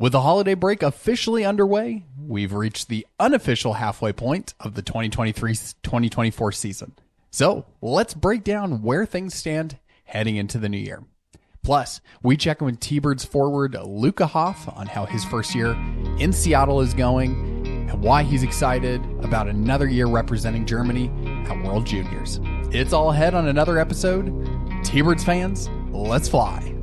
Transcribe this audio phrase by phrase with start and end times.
[0.00, 5.52] With the holiday break officially underway, we've reached the unofficial halfway point of the 2023
[5.52, 6.92] 2024 season.
[7.30, 11.04] So let's break down where things stand heading into the new year.
[11.62, 15.72] Plus, we check in with T-Birds forward Luca Hauf on how his first year
[16.18, 21.10] in Seattle is going and why he's excited about another year representing Germany
[21.46, 22.40] at World Juniors.
[22.72, 24.48] It's all ahead on another episode.
[24.82, 26.79] T-Birds fans, let's fly.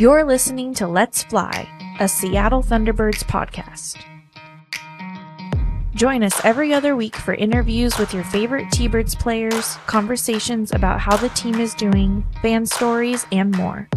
[0.00, 1.68] You're listening to Let's Fly,
[2.00, 4.02] a Seattle Thunderbirds podcast.
[5.94, 11.00] Join us every other week for interviews with your favorite T Birds players, conversations about
[11.00, 13.90] how the team is doing, fan stories, and more.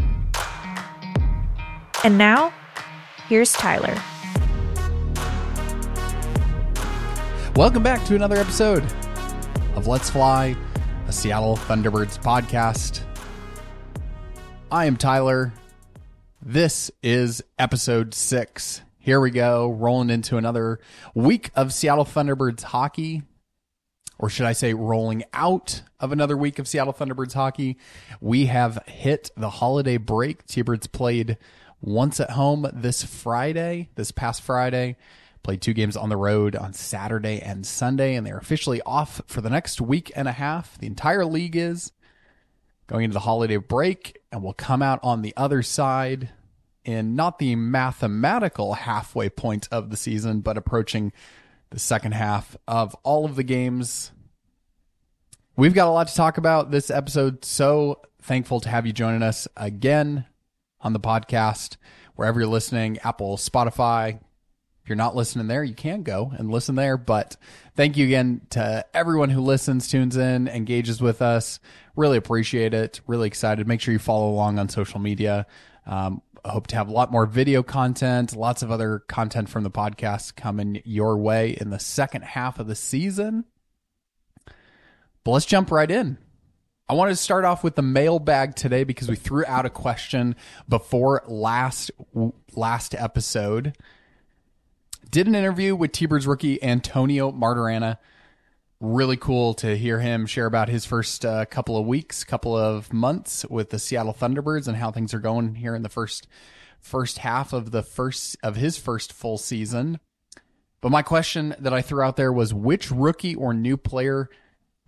[2.03, 2.53] And now,
[3.29, 3.95] here's Tyler.
[7.55, 8.83] Welcome back to another episode
[9.77, 10.53] of Let's Fly,
[11.07, 13.03] a Seattle Thunderbirds podcast.
[14.69, 15.53] I am Tyler.
[16.45, 18.81] This is episode six.
[18.99, 20.81] Here we go, rolling into another
[21.15, 23.23] week of Seattle Thunderbirds hockey.
[24.19, 27.77] Or should I say, rolling out of another week of Seattle Thunderbirds hockey?
[28.19, 30.45] We have hit the holiday break.
[30.45, 31.37] T-Birds played
[31.79, 34.97] once at home this Friday, this past Friday.
[35.43, 39.39] Played two games on the road on Saturday and Sunday, and they're officially off for
[39.39, 40.77] the next week and a half.
[40.77, 41.93] The entire league is
[42.87, 46.29] going into the holiday break, and we'll come out on the other side
[46.85, 51.13] in not the mathematical halfway point of the season, but approaching
[51.69, 54.11] the second half of all of the games.
[55.55, 57.45] We've got a lot to talk about this episode.
[57.45, 60.25] So thankful to have you joining us again
[60.81, 61.77] on the podcast,
[62.15, 64.19] wherever you're listening, Apple, Spotify.
[64.83, 66.97] If you're not listening there, you can go and listen there.
[66.97, 67.37] But
[67.75, 71.61] thank you again to everyone who listens, tunes in, engages with us.
[71.95, 72.99] Really appreciate it.
[73.07, 73.65] Really excited.
[73.65, 75.47] Make sure you follow along on social media.
[75.85, 79.71] Um, hope to have a lot more video content, lots of other content from the
[79.71, 83.45] podcast coming your way in the second half of the season.
[85.23, 86.17] But let's jump right in.
[86.89, 90.35] I wanted to start off with the mailbag today because we threw out a question
[90.67, 91.91] before last
[92.53, 93.77] last episode.
[95.13, 97.99] Did an interview with T-Birds rookie Antonio Martirana.
[98.79, 102.91] really cool to hear him share about his first uh, couple of weeks, couple of
[102.91, 106.27] months with the Seattle Thunderbirds and how things are going here in the first
[106.79, 109.99] first half of the first of his first full season.
[110.81, 114.31] But my question that I threw out there was which rookie or new player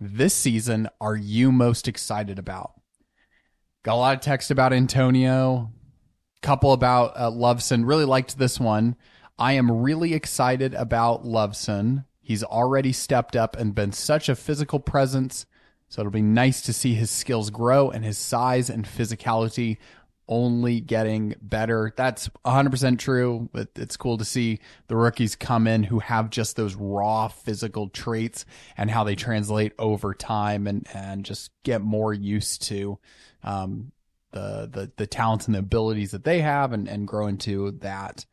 [0.00, 2.72] this season are you most excited about?
[3.84, 5.70] Got a lot of text about Antonio,
[6.42, 7.86] couple about uh, Loveson.
[7.86, 8.96] Really liked this one.
[9.38, 12.04] I am really excited about Loveson.
[12.20, 15.46] He's already stepped up and been such a physical presence.
[15.88, 19.76] So it'll be nice to see his skills grow and his size and physicality
[20.28, 21.92] only getting better.
[21.96, 24.58] That's 100% true, but it's cool to see
[24.88, 28.44] the rookies come in who have just those raw physical traits
[28.76, 32.98] and how they translate over time and, and just get more used to,
[33.44, 33.92] um,
[34.32, 38.26] the, the, the talents and the abilities that they have and, and grow into that.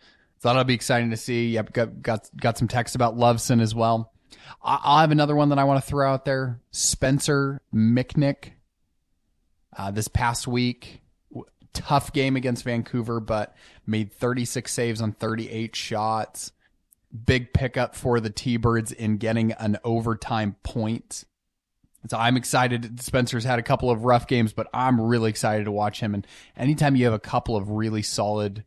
[0.43, 1.51] So that'll be exciting to see.
[1.51, 4.11] Yep, got got got some text about Loveson as well.
[4.61, 6.59] I, will have another one that I want to throw out there.
[6.71, 8.51] Spencer Michnik.
[9.77, 11.01] Uh, this past week,
[11.71, 13.55] tough game against Vancouver, but
[13.87, 16.51] made 36 saves on 38 shots.
[17.25, 21.23] Big pickup for the T-Birds in getting an overtime point.
[22.09, 23.01] So I'm excited.
[23.01, 26.13] Spencer's had a couple of rough games, but I'm really excited to watch him.
[26.13, 26.27] And
[26.57, 28.65] anytime you have a couple of really solid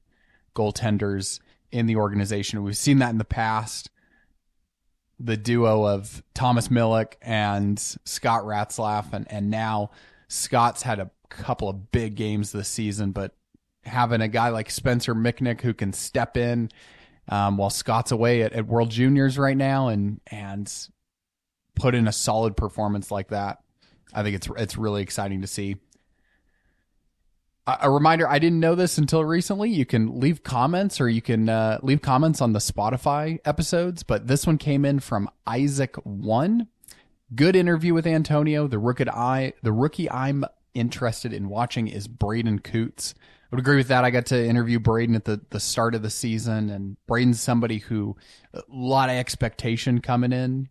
[0.55, 2.63] goaltenders in the organization.
[2.63, 3.91] We've seen that in the past.
[5.19, 9.91] The duo of Thomas Milic and Scott Ratzlaff, and, and now
[10.29, 13.35] Scott's had a couple of big games this season, but
[13.85, 16.69] having a guy like Spencer Michnik who can step in
[17.29, 20.73] um, while Scott's away at, at World Juniors right now and and
[21.75, 23.59] put in a solid performance like that,
[24.15, 25.77] I think it's it's really exciting to see
[27.67, 29.71] a reminder i didn't know this until recently.
[29.71, 34.27] You can leave comments or you can uh, leave comments on the spotify episodes but
[34.27, 36.69] this one came in from isaac one.
[37.35, 38.67] Good interview with antonio.
[38.67, 40.45] The rookie i the rookie i'm
[40.77, 43.15] interested in watching is Braeden Cootes.
[43.19, 44.05] I would agree with that.
[44.05, 47.79] I got to interview Braeden at the, the start of the season, and Braeden's somebody
[47.79, 48.17] who
[48.53, 50.69] a lot of expectation coming in,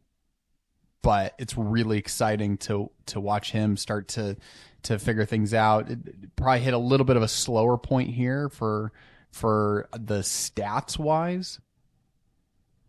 [1.06, 4.36] but it's really exciting to to watch him start to
[4.82, 5.92] to figure things out.
[5.92, 8.92] It probably hit a little bit of a slower point here for
[9.32, 11.60] for the stats wise.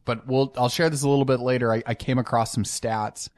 [0.06, 1.70] But we'll I'll share this a little bit later.
[1.70, 3.28] I, I came across some stats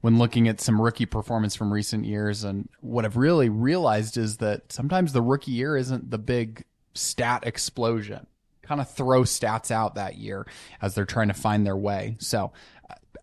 [0.00, 2.42] when looking at some rookie performance from recent years.
[2.42, 6.64] And what I've really realized is that sometimes the rookie year isn't the big
[6.94, 8.26] stat explosion.
[8.62, 10.44] Kind of throw stats out that year
[10.80, 12.16] as they're trying to find their way.
[12.18, 12.52] So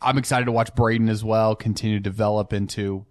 [0.01, 3.05] I'm excited to watch Braeden as well continue to develop into.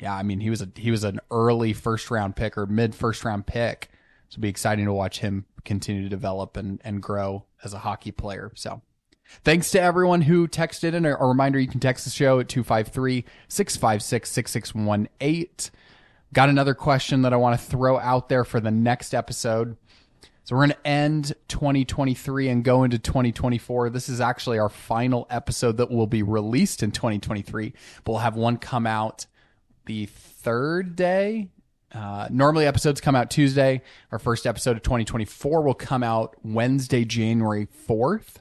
[0.00, 2.94] Yeah, I mean he was a he was an early first round pick or mid
[2.94, 3.90] first round pick.
[4.28, 7.78] So it'll be exciting to watch him continue to develop and and grow as a
[7.78, 8.52] hockey player.
[8.54, 8.82] So
[9.44, 11.04] Thanks to everyone who texted in.
[11.04, 15.72] A reminder you can text the show at 253 656 6618.
[16.32, 19.76] Got another question that I want to throw out there for the next episode.
[20.46, 23.90] So we're going to end 2023 and go into 2024.
[23.90, 27.72] This is actually our final episode that will be released in 2023,
[28.04, 29.26] but we'll have one come out
[29.86, 31.48] the third day.
[31.90, 33.82] Uh, normally episodes come out Tuesday.
[34.12, 38.36] Our first episode of 2024 will come out Wednesday, January 4th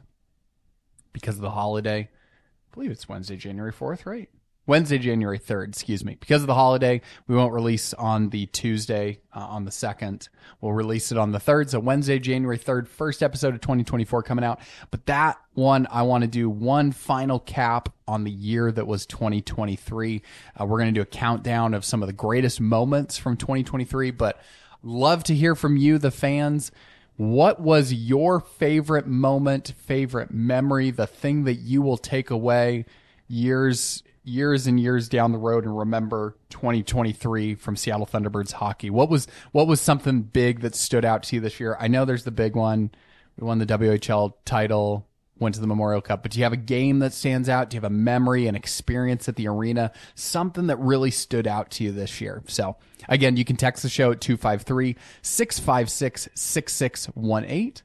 [1.11, 2.01] because of the holiday.
[2.01, 4.29] I believe it's Wednesday, January 4th, right?
[4.67, 6.17] Wednesday, January 3rd, excuse me.
[6.19, 10.27] Because of the holiday, we won't release on the Tuesday uh, on the 2nd.
[10.59, 11.69] We'll release it on the 3rd.
[11.69, 14.59] So Wednesday, January 3rd, first episode of 2024 coming out.
[14.89, 19.05] But that one, I want to do one final cap on the year that was
[19.05, 20.21] 2023.
[20.59, 24.11] Uh, we're going to do a countdown of some of the greatest moments from 2023,
[24.11, 24.41] but
[24.81, 26.71] love to hear from you, the fans.
[27.17, 32.85] What was your favorite moment, favorite memory, the thing that you will take away
[33.27, 38.89] years years and years down the road and remember 2023 from Seattle Thunderbirds hockey?
[38.89, 41.77] What was what was something big that stood out to you this year?
[41.79, 42.91] I know there's the big one.
[43.37, 45.07] We won the WHL title
[45.37, 47.69] went to the Memorial Cup, but do you have a game that stands out?
[47.69, 51.71] Do you have a memory, an experience at the arena, something that really stood out
[51.71, 52.41] to you this year?
[52.47, 52.77] So,
[53.09, 57.83] again, you can text the show at 253 656 6618.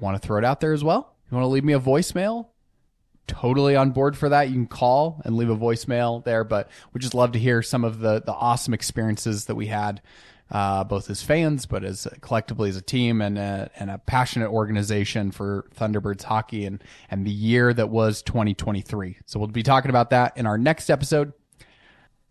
[0.00, 1.16] Want to throw it out there as well?
[1.30, 2.46] You want to leave me a voicemail?
[3.28, 4.48] Totally on board for that.
[4.48, 7.84] You can call and leave a voicemail there, but we just love to hear some
[7.84, 10.00] of the the awesome experiences that we had
[10.50, 14.50] uh, both as fans, but as collectively as a team and a, and a passionate
[14.50, 19.18] organization for Thunderbirds hockey and, and the year that was 2023.
[19.26, 21.32] So we'll be talking about that in our next episode.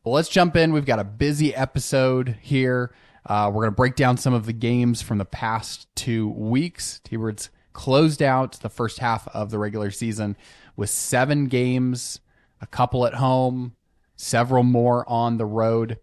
[0.04, 0.74] Well, let's jump in.
[0.74, 2.94] We've got a busy episode here.
[3.26, 7.02] Uh, we're going to break down some of the games from the past two weeks.
[7.04, 10.38] T-Birds closed out the first half of the regular season
[10.78, 12.22] with seven games,
[12.62, 13.76] a couple at home,
[14.16, 16.00] several more on the road.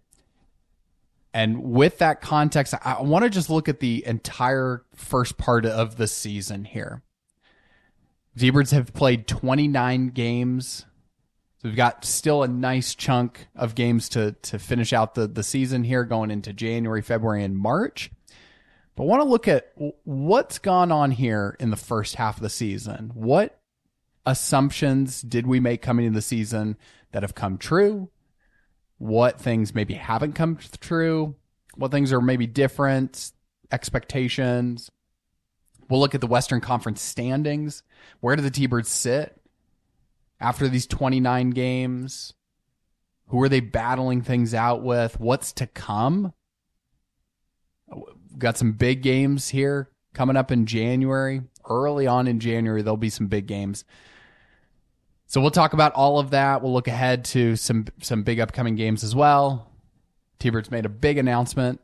[1.32, 5.96] And with that context, I want to just look at the entire first part of
[5.96, 7.02] the season here.
[8.38, 10.84] Zebras have played 29 games.
[11.58, 15.42] So we've got still a nice chunk of games to, to finish out the, the
[15.42, 18.10] season here going into January, February, and March.
[18.96, 19.72] But I want to look at
[20.04, 23.10] what's gone on here in the first half of the season.
[23.14, 23.58] What
[24.26, 26.76] assumptions did we make coming into the season
[27.12, 28.10] that have come true?
[28.98, 31.34] what things maybe haven't come true,
[31.74, 33.32] what things are maybe different,
[33.72, 34.90] expectations.
[35.88, 37.82] We'll look at the Western Conference standings.
[38.20, 39.38] Where do the T-Birds sit
[40.40, 42.32] after these 29 games?
[43.28, 45.18] Who are they battling things out with?
[45.20, 46.32] What's to come?
[47.88, 51.42] We've got some big games here coming up in January.
[51.68, 53.84] Early on in January, there'll be some big games.
[55.26, 56.62] So we'll talk about all of that.
[56.62, 59.70] We'll look ahead to some some big upcoming games as well.
[60.38, 61.80] T-Birds made a big announcement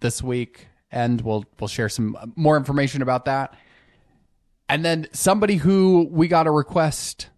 [0.00, 3.54] this week, and we'll we'll share some uh, more information about that.
[4.68, 7.28] And then somebody who we got a request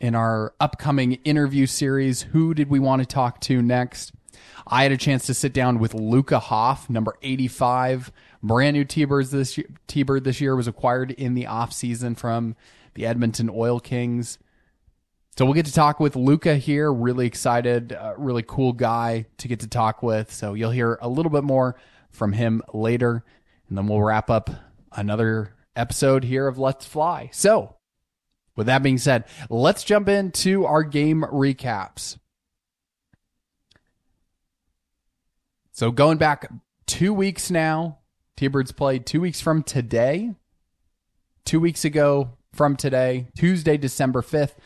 [0.00, 4.12] in our upcoming interview series, who did we want to talk to next?
[4.66, 8.12] I had a chance to sit down with Luca Hauf, number 85,
[8.42, 12.54] brand new T-Birds this year, T-Bird this year was acquired in the offseason from
[12.94, 14.38] the Edmonton Oil Kings.
[15.38, 16.92] So we'll get to talk with Luca here.
[16.92, 20.32] Really excited, uh, really cool guy to get to talk with.
[20.32, 21.76] So you'll hear a little bit more
[22.10, 23.22] from him later,
[23.68, 24.50] and then we'll wrap up
[24.90, 27.30] another episode here of Let's Fly.
[27.32, 27.76] So,
[28.56, 32.18] with that being said, let's jump into our game recaps.
[35.70, 36.50] So, going back
[36.84, 37.98] two weeks now,
[38.36, 40.34] T Birds played two weeks from today.
[41.44, 44.56] Two weeks ago from today, Tuesday, December 5th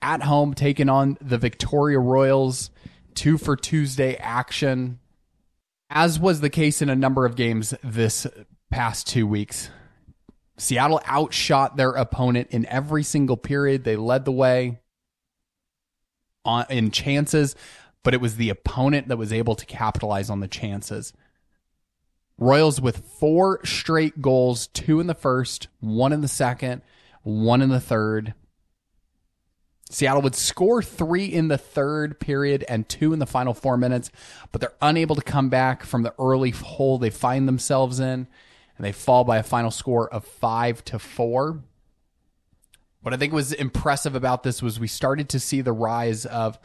[0.00, 2.70] at home taking on the Victoria Royals.
[3.14, 5.00] Two for Tuesday action,
[5.90, 8.28] as was the case in a number of games this
[8.70, 9.70] past two weeks.
[10.56, 13.82] Seattle outshot their opponent in every single period.
[13.82, 14.78] They led the way
[16.44, 17.56] on, in chances,
[18.04, 21.12] but it was the opponent that was able to capitalize on the chances.
[22.38, 26.82] Royals with four straight goals, two in the first, one in the second,
[27.22, 28.34] one in the third
[29.90, 34.10] Seattle would score three in the third period and two in the final four minutes,
[34.52, 38.26] but they're unable to come back from the early hole they find themselves in,
[38.76, 41.62] and they fall by a final score of five to four.
[43.00, 46.58] What I think was impressive about this was we started to see the rise of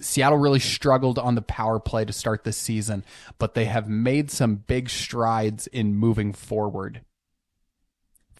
[0.00, 3.04] Seattle really struggled on the power play to start this season,
[3.38, 7.00] but they have made some big strides in moving forward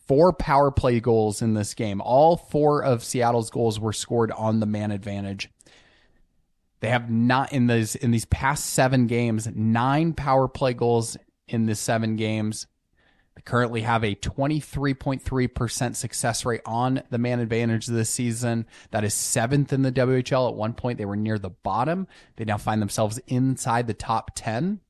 [0.07, 2.01] four power play goals in this game.
[2.01, 5.51] All four of Seattle's goals were scored on the man advantage.
[6.81, 11.17] They have not in these in these past seven games nine power play goals
[11.49, 12.67] in the seven games.
[13.35, 18.67] They currently have a 23.3% success rate on the man advantage this season.
[18.93, 20.51] That is seventh in the WHL.
[20.51, 22.07] At one point, they were near the bottom.
[22.37, 24.81] They now find themselves inside the top 10.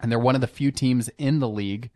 [0.00, 1.90] And they're one of the few teams in the league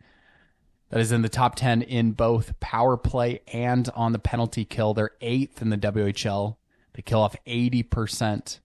[0.89, 4.93] that is in the top 10 in both power play and on the penalty kill.
[4.93, 6.57] They're eighth in the WHL.
[6.93, 8.59] They kill off 80%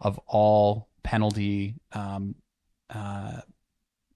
[0.00, 2.36] of all penalty, um,
[2.90, 3.40] uh,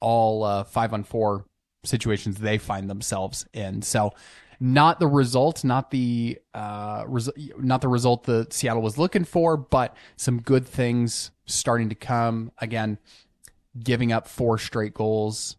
[0.01, 1.47] all uh, five on four
[1.85, 3.83] situations they find themselves in.
[3.83, 4.13] So,
[4.61, 9.57] not the result, not the uh, res- not the result that Seattle was looking for,
[9.57, 12.51] but some good things starting to come.
[12.59, 12.99] Again,
[13.79, 15.57] giving up four straight goals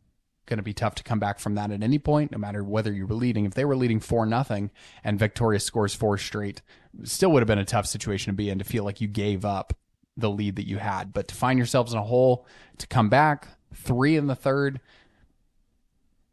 [0.50, 2.92] going to be tough to come back from that at any point, no matter whether
[2.92, 3.46] you were leading.
[3.46, 4.72] If they were leading four nothing
[5.04, 6.62] and Victoria scores four straight,
[7.04, 9.46] still would have been a tough situation to be in to feel like you gave
[9.46, 9.74] up
[10.18, 11.14] the lead that you had.
[11.14, 12.46] But to find yourselves in a hole,
[12.80, 14.82] to come back three in the third,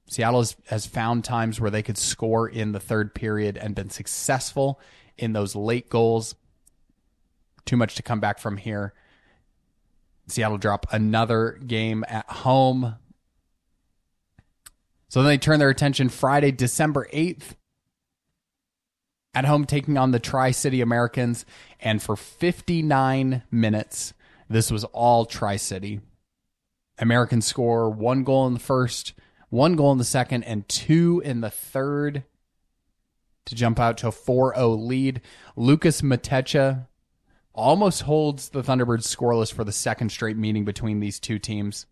[0.09, 3.91] Seattle has, has found times where they could score in the third period and been
[3.91, 4.81] successful
[5.19, 6.35] in those late goals.
[7.65, 8.95] Too much to come back from here.
[10.29, 12.97] Seattle drop another game at home
[15.17, 17.55] so then they turn their attention Friday, December 8th,
[19.33, 21.47] at home taking on the Tri City Americans.
[21.81, 24.13] And for 59 minutes,
[24.51, 26.03] this was all Tri City.
[26.99, 29.15] Americans score one goal in the first,
[29.49, 32.25] one goal in the second, and two in the third
[33.47, 35.23] to jump out to a 4 0 lead.
[35.57, 36.89] Lucas Matecha
[37.55, 41.87] almost holds the Thunderbirds scoreless for the second straight meeting between these two teams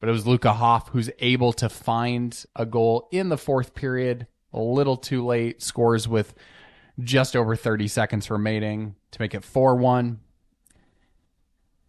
[0.00, 4.26] but it was Luca Hauf who's able to find a goal in the fourth period.
[4.52, 6.34] A little too late, scores with
[7.00, 10.20] just over 30 seconds remaining to make it 4 1.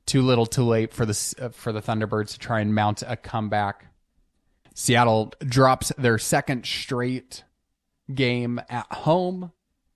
[0.05, 3.15] Too little, too late for the uh, for the Thunderbirds to try and mount a
[3.15, 3.87] comeback.
[4.75, 7.43] Seattle drops their second straight
[8.13, 9.51] game at home,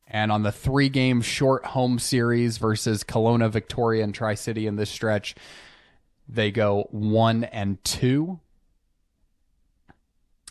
[0.07, 4.77] and on the three game short home series versus Kelowna, Victoria, and Tri City in
[4.77, 5.35] this stretch,
[6.29, 8.39] they go one and two.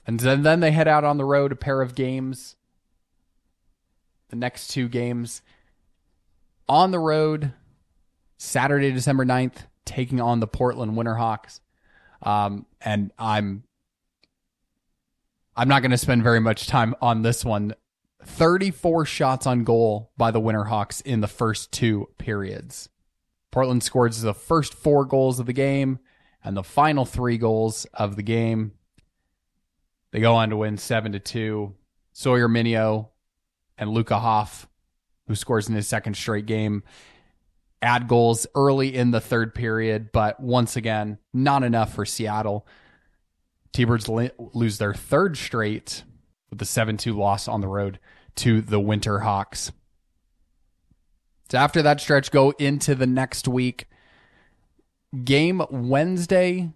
[0.07, 2.57] And then, then they head out on the road, a pair of games.
[4.31, 5.43] The next two games
[6.69, 7.53] on the road,
[8.37, 11.61] Saturday, December 9th, taking on the Portland Winterhawks.
[12.23, 13.63] Um, and I'm
[15.57, 17.75] I'm not going to spend very much time on this one.
[18.25, 22.89] 34 shots on goal by the Winterhawks in the first two periods.
[23.59, 25.99] Portland scores the first four goals of the game
[26.45, 28.71] and the final three goals of the game.
[30.13, 31.75] They go on to win seven to two.
[32.13, 33.09] Sawyer Mynio
[33.77, 34.69] and Luca Hauf,
[35.27, 36.85] who scores in his second straight game,
[37.83, 42.65] add goals early in the third period, but once again, not enough for Seattle.
[43.73, 46.05] T-Birds lose their third straight
[46.49, 47.99] with the 7-2 loss on the road
[48.37, 49.73] to the Winterhawks.
[51.51, 53.87] So after that stretch, go into the next week.
[55.25, 56.71] Game Wednesday,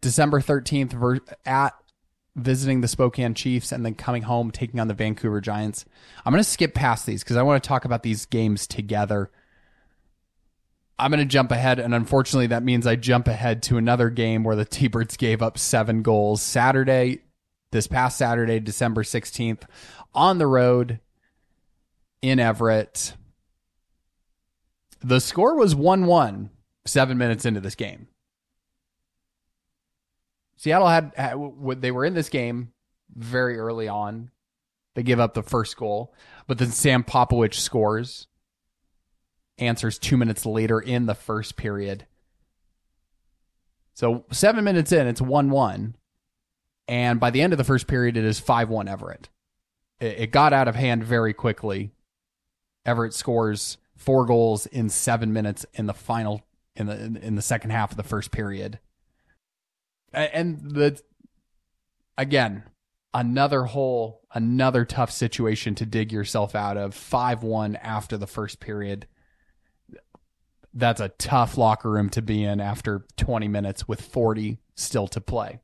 [0.00, 1.74] December 13th, at
[2.36, 5.84] visiting the Spokane Chiefs and then coming home, taking on the Vancouver Giants.
[6.24, 9.30] I'm going to skip past these because I want to talk about these games together.
[10.98, 14.44] I'm going to jump ahead, and unfortunately, that means I jump ahead to another game
[14.44, 16.42] where the T Birds gave up seven goals.
[16.42, 17.20] Saturday,
[17.70, 19.62] this past Saturday, December 16th,
[20.12, 21.00] on the road
[22.22, 23.14] in Everett.
[25.04, 26.50] The score was 1 1
[26.86, 28.08] seven minutes into this game.
[30.56, 31.12] Seattle had,
[31.78, 32.72] they were in this game
[33.14, 34.30] very early on.
[34.94, 36.14] They give up the first goal,
[36.46, 38.28] but then Sam Popowich scores,
[39.58, 42.06] answers two minutes later in the first period.
[43.92, 45.96] So seven minutes in, it's 1 1.
[46.88, 49.28] And by the end of the first period, it is 5 1 Everett.
[50.00, 51.90] It, it got out of hand very quickly.
[52.86, 56.42] Everett scores four goals in seven minutes in the final
[56.76, 58.78] in the in the second half of the first period.
[60.12, 61.00] And the
[62.16, 62.64] again,
[63.12, 66.94] another hole, another tough situation to dig yourself out of.
[66.94, 69.06] 5 1 after the first period.
[70.72, 75.20] That's a tough locker room to be in after 20 minutes with 40 still to
[75.20, 75.60] play.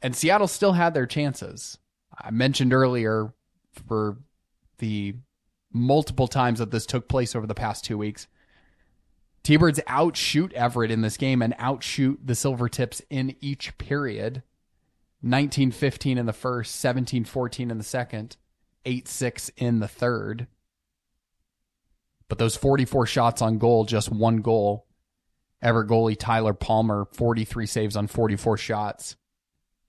[0.00, 1.78] And Seattle still had their chances.
[2.16, 3.32] I mentioned earlier
[3.86, 4.18] for
[4.78, 5.14] the
[5.72, 8.26] multiple times that this took place over the past two weeks.
[9.42, 14.42] T-Birds outshoot Everett in this game and outshoot the Silvertips in each period.
[15.24, 18.36] 19-15 in the first, 17-14 in the second,
[18.84, 20.46] 8-6 in the third.
[22.28, 24.86] But those 44 shots on goal, just one goal.
[25.60, 29.16] Everett goalie Tyler Palmer, 43 saves on 44 shots.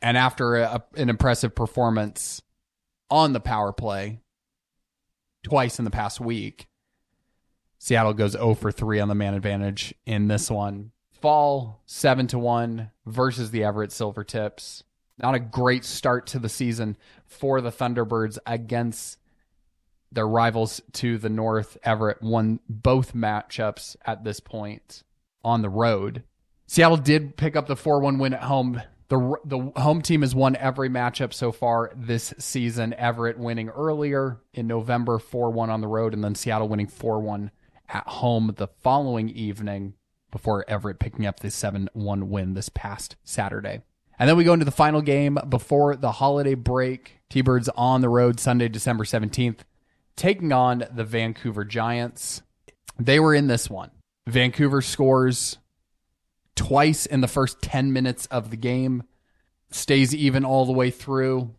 [0.01, 2.41] And after a, an impressive performance
[3.09, 4.19] on the power play
[5.43, 6.67] twice in the past week,
[7.77, 10.91] Seattle goes 0 for 3 on the man advantage in this one.
[11.11, 14.83] Fall 7 to 1 versus the Everett Silvertips.
[15.17, 19.19] Not a great start to the season for the Thunderbirds against
[20.11, 21.77] their rivals to the north.
[21.83, 25.03] Everett won both matchups at this point
[25.43, 26.23] on the road.
[26.67, 28.81] Seattle did pick up the 4 1 win at home.
[29.13, 32.95] The, the home team has won every matchup so far this season.
[32.95, 37.19] Everett winning earlier in November 4 1 on the road, and then Seattle winning 4
[37.19, 37.51] 1
[37.89, 39.93] at home the following evening
[40.31, 43.83] before Everett picking up the 7 1 win this past Saturday.
[44.17, 47.19] And then we go into the final game before the holiday break.
[47.29, 49.59] T Birds on the road Sunday, December 17th,
[50.15, 52.41] taking on the Vancouver Giants.
[52.97, 53.91] They were in this one.
[54.25, 55.59] Vancouver scores
[56.55, 59.03] twice in the first 10 minutes of the game,
[59.71, 61.53] stays even all the way through.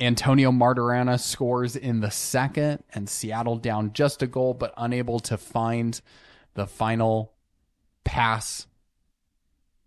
[0.00, 5.36] Antonio Martirana scores in the second, and Seattle down just a goal, but unable to
[5.36, 6.00] find
[6.54, 7.32] the final
[8.04, 8.66] pass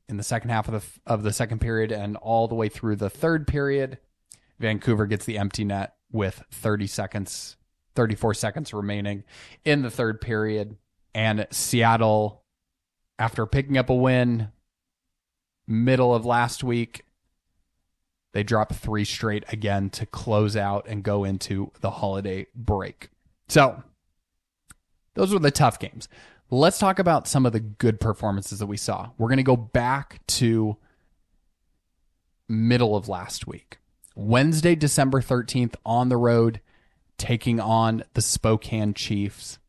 [0.10, 2.96] in the second half of the of the second period and all the way through
[2.96, 3.98] the third period.
[4.60, 7.58] Vancouver gets the empty net with 30 seconds,
[7.96, 9.24] 34 seconds remaining
[9.66, 10.78] in the third period,
[11.14, 12.44] and Seattle,
[13.20, 14.50] after picking up a win
[15.68, 17.04] middle of last week,
[18.34, 23.10] they drop three straight again to close out and go into the holiday break.
[23.48, 23.84] So,
[25.16, 26.08] those were the tough games.
[26.50, 29.10] Let's talk about some of the good performances that we saw.
[29.18, 30.78] We're going to go back to
[32.48, 33.80] middle of last week.
[34.16, 36.62] Wednesday, December 13th on the road
[37.18, 39.60] taking on the Spokane Chiefs.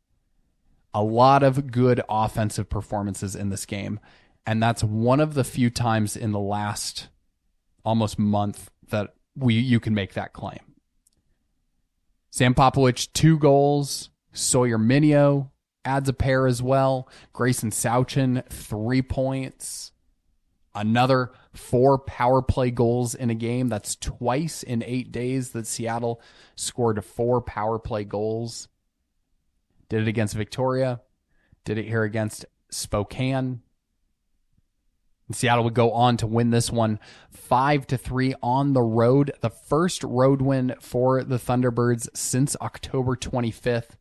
[0.95, 4.01] A lot of good offensive performances in this game,
[4.47, 7.09] and that's one of the few times in the last
[7.85, 10.61] almost month that we you can make that claim.
[12.31, 14.11] Sam Popowich, two goals.
[14.33, 15.51] Sawyer Mynio
[15.85, 17.09] adds a pair as well.
[17.35, 19.93] Gracyn Sawchyn, three points.
[20.75, 23.69] Another four power play goals in a game.
[23.69, 26.21] That's twice in eight days that Seattle
[26.55, 28.69] scored four power play goals.
[29.89, 31.01] Did it against Victoria.
[31.65, 33.63] Did it here against Spokane.
[35.31, 36.99] Seattle would go on to win this one
[37.31, 39.33] five to three on the road.
[39.41, 43.97] The first road win for the Thunderbirds since October 25th,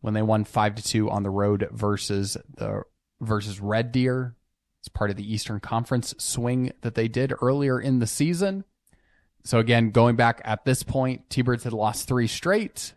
[0.00, 2.82] when they won five to two on the road versus the
[3.20, 4.36] versus Red Deer.
[4.80, 8.64] It's part of the Eastern Conference swing that they did earlier in the season.
[9.44, 12.94] So again, going back at this point, T-Birds had lost three straight.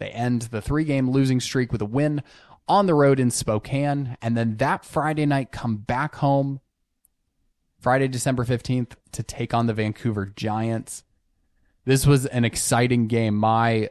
[0.00, 2.22] They end the three-game losing streak with a win
[2.66, 6.60] on the road in Spokane, and then that Friday night come back home,
[7.78, 11.04] Friday, December 15th, to take on the Vancouver Giants.
[11.84, 13.36] This was an exciting game.
[13.36, 13.90] My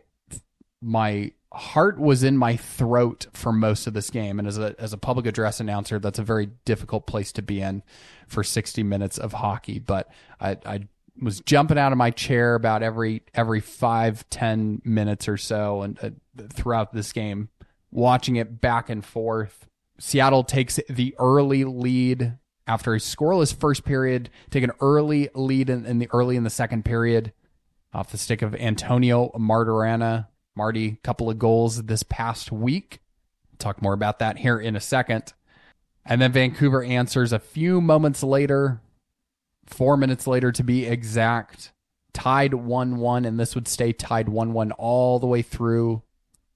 [0.81, 4.93] my heart was in my throat for most of this game, and as a as
[4.93, 7.83] a public address announcer, that's a very difficult place to be in
[8.27, 9.77] for 60 minutes of hockey.
[9.79, 10.87] But I, I
[11.21, 15.99] was jumping out of my chair about every every five ten minutes or so, and
[16.01, 16.09] uh,
[16.53, 17.49] throughout this game,
[17.91, 19.67] watching it back and forth.
[19.99, 25.85] Seattle takes the early lead after a scoreless first period, take an early lead in,
[25.85, 27.33] in the early in the second period
[27.93, 30.27] off the stick of Antonio Martirana.
[30.55, 32.99] Marty, couple of goals this past week.
[33.59, 35.33] Talk more about that here in a second.
[36.05, 38.81] And then Vancouver answers a few moments later,
[39.69, 41.71] four minutes later to be exact,
[42.13, 46.01] tied 1 1, and this would stay tied 1 1 all the way through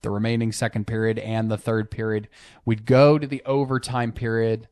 [0.02, 2.28] the remaining second period and the third period.
[2.66, 4.68] We'd go to the overtime period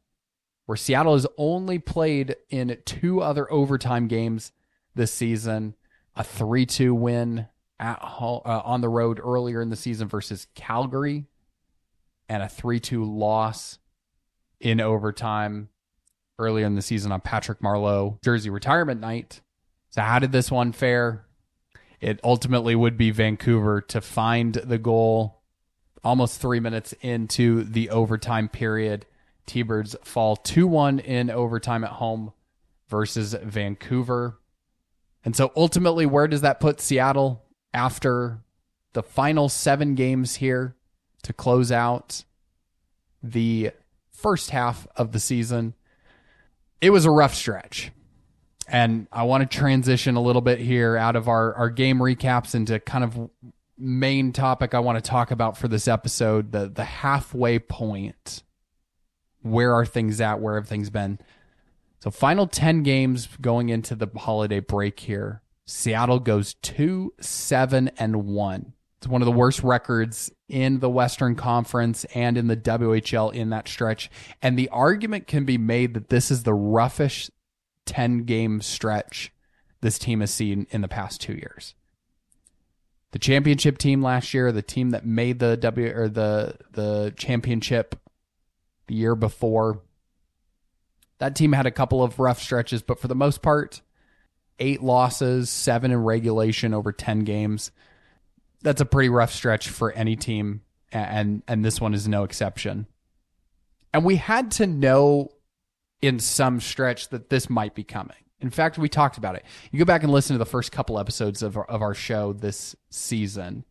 [0.65, 4.51] where Seattle has only played in two other overtime games
[4.95, 5.75] this season
[6.15, 7.47] a 3 2 win
[7.79, 11.25] at home, uh, on the road earlier in the season versus Calgary,
[12.27, 13.79] and a 3 2 loss
[14.59, 15.69] in overtime
[16.41, 19.41] earlier in the season on Patrick Marleau jersey retirement night
[19.91, 21.25] So, how did this one fare?
[21.99, 25.41] It ultimately would be Vancouver to find the goal
[26.03, 29.05] almost three minutes into the overtime period.
[29.45, 32.33] T Birds fall 2 1 in overtime at home
[32.89, 34.39] versus Vancouver.
[35.23, 38.43] And so ultimately, where does that put Seattle after
[38.93, 40.75] the final seven games here
[41.23, 42.23] to close out
[43.21, 43.71] the
[44.11, 45.75] first half of the season?
[46.81, 47.91] It was a rough stretch.
[48.67, 52.55] And I want to transition a little bit here out of our, our game recaps
[52.55, 53.29] into kind of
[53.77, 58.43] main topic I want to talk about for this episode the, the halfway point.
[59.41, 60.39] Where are things at?
[60.39, 61.19] Where have things been?
[61.99, 65.41] So final 10 games going into the holiday break here.
[65.65, 68.73] Seattle goes 2 7 and 1.
[69.01, 73.49] It's one of the worst records in the Western Conference and in the WHL in
[73.49, 74.11] that stretch.
[74.43, 77.31] And the argument can be made that this is the roughest
[77.87, 79.33] 10 game stretch
[79.81, 81.73] this team has seen in the past 2 years.
[83.09, 87.95] The championship team last year, the team that made the W or the the championship
[88.85, 89.81] the year before,
[91.17, 93.81] that team had a couple of rough stretches, but for the most part,
[94.59, 97.71] eight losses, seven in regulation over 10 games.
[98.61, 102.87] That's a pretty rough stretch for any team, and, and this one is no exception.
[103.93, 105.29] And we had to know
[106.01, 108.17] in some stretch that this might be coming.
[108.39, 109.45] In fact, we talked about it.
[109.71, 112.33] You go back and listen to the first couple episodes of our, of our show
[112.33, 113.65] this season.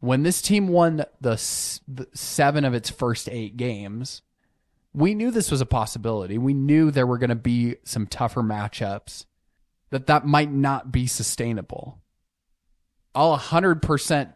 [0.00, 4.22] When this team won the, the seven of its first eight games,
[4.94, 6.38] we knew this was a possibility.
[6.38, 9.26] We knew there were going to be some tougher matchups,
[9.90, 11.98] that that might not be sustainable.
[13.14, 14.34] I'll 100%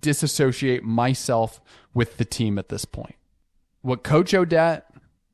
[0.00, 1.60] disassociate myself
[1.94, 3.16] with the team at this point.
[3.82, 4.90] What Coach O'Dette,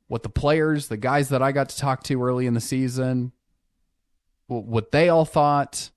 [0.07, 3.31] what the players, the guys that I got to talk to early in the season,
[4.47, 5.89] what they all thought,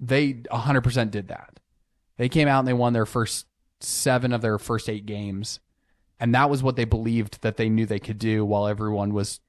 [0.00, 1.60] they 100% did that.
[2.16, 3.46] They came out and they won their first
[3.80, 5.60] seven of their first eight games
[6.18, 9.40] and that was what they believed that they knew they could do while everyone was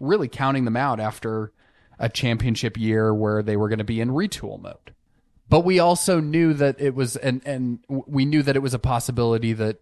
[0.00, 1.52] really counting them out after
[1.98, 4.92] a championship year where they were going to be in retool mode.
[5.48, 8.78] But we also knew that it was and and we knew that it was a
[8.78, 9.78] possibility that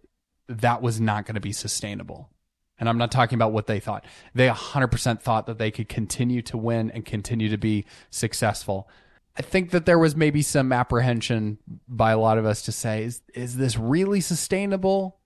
[0.47, 2.29] that was not going to be sustainable.
[2.77, 4.05] And I'm not talking about what they thought.
[4.33, 8.89] They 100% thought that they could continue to win and continue to be successful.
[9.37, 13.03] I think that there was maybe some apprehension by a lot of us to say,
[13.03, 15.19] is, is this really sustainable?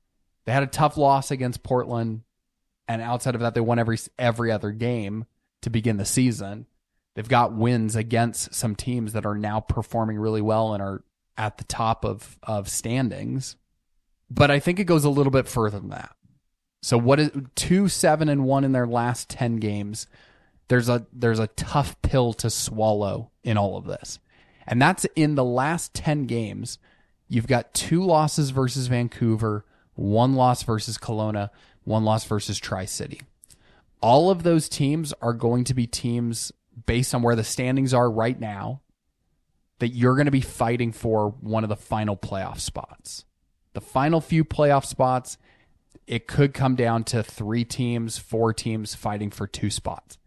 [0.45, 2.21] They had a tough loss against Portland,
[2.87, 5.25] and outside of that, they won every every other game
[5.61, 6.65] to begin the season.
[7.15, 11.03] They've got wins against some teams that are now performing really well and are
[11.37, 13.55] at the top of of standings.
[14.29, 16.15] But I think it goes a little bit further than that.
[16.81, 20.07] So what is two seven and one in their last ten games?
[20.69, 24.19] There's a there's a tough pill to swallow in all of this.
[24.69, 26.77] And that's in the last 10 games.
[27.27, 31.49] You've got two losses versus Vancouver, one loss versus Kelowna,
[31.83, 33.21] one loss versus Tri City.
[33.99, 36.51] All of those teams are going to be teams
[36.85, 38.81] based on where the standings are right now
[39.79, 43.25] that you're going to be fighting for one of the final playoff spots.
[43.73, 45.37] The final few playoff spots,
[46.05, 50.17] it could come down to three teams, four teams fighting for two spots.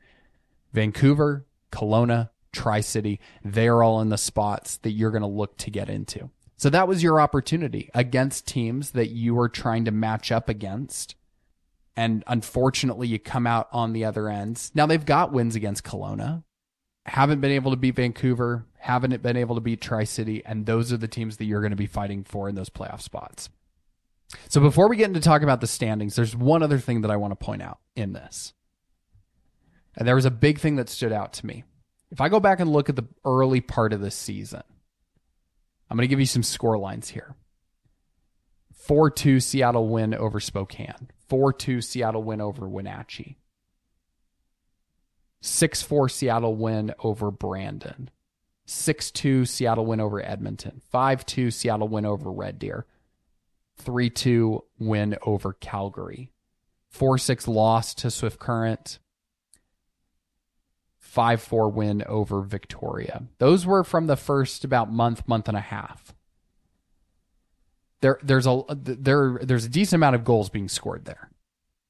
[0.73, 5.71] Vancouver, Kelowna, Tri City, they're all in the spots that you're going to look to
[5.71, 6.31] get into.
[6.57, 11.17] So that was your opportunity against teams that you were trying to match up against.
[11.96, 14.72] And unfortunately, you come out on the other ends.
[14.74, 16.42] Now they've got wins against Kelowna,
[17.05, 20.92] haven't been able to beat Vancouver, haven't been able to beat Tri City, and those
[20.92, 23.50] are the teams that you're going to be fighting for in those playoff spots.
[24.48, 27.16] So before we get into talking about the standings, there's one other thing that I
[27.16, 28.55] want to point out in this.
[29.96, 31.64] And there was a big thing that stood out to me.
[32.11, 34.62] If I go back and look at the early part of this season,
[35.90, 37.35] I'm going to give you some score lines here.
[38.74, 41.09] 4 2 Seattle win over Spokane.
[41.33, 43.38] 4 2 Seattle win over Wenatchee.
[45.40, 48.11] 6 4 Seattle win over Brandon.
[48.66, 50.83] 6 2 Seattle win over Edmonton.
[50.90, 52.85] 5 2 Seattle win over Red Deer.
[53.79, 56.31] 3 2 win over Calgary.
[56.90, 58.99] 4 6 loss to Swift Current.
[60.99, 63.23] 5 4 win over Victoria.
[63.38, 66.12] Those were from the first about month, month and a half.
[68.03, 71.31] There, there's a there, there's a decent amount of goals being scored there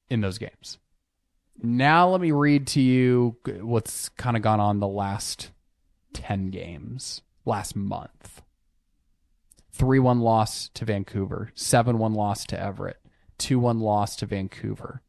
[0.09, 0.77] in those games.
[1.61, 5.51] Now let me read to you what's kind of gone on the last
[6.13, 8.43] 10 games, last month.
[9.71, 12.99] 3 1 loss to Vancouver, 7 1 loss to Everett,
[13.39, 15.01] 2 1 loss to Vancouver,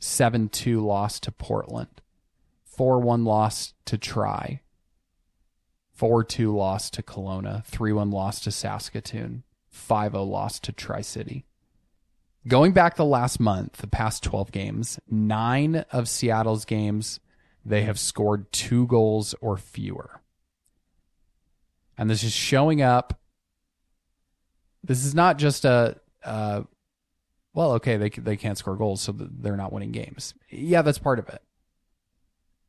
[0.00, 2.02] 7 2 loss to Portland,
[2.64, 4.60] 4 1 loss to Tri,
[5.92, 9.44] 4 2 loss to Kelowna, 3 1 loss to Saskatoon,
[9.76, 11.44] 5 0 loss to Tri City.
[12.48, 17.20] Going back the last month, the past 12 games, nine of Seattle's games,
[17.64, 20.20] they have scored two goals or fewer.
[21.98, 23.20] And this is showing up.
[24.84, 26.62] This is not just a, uh,
[27.52, 30.34] well, okay, they, they can't score goals, so they're not winning games.
[30.48, 31.42] Yeah, that's part of it.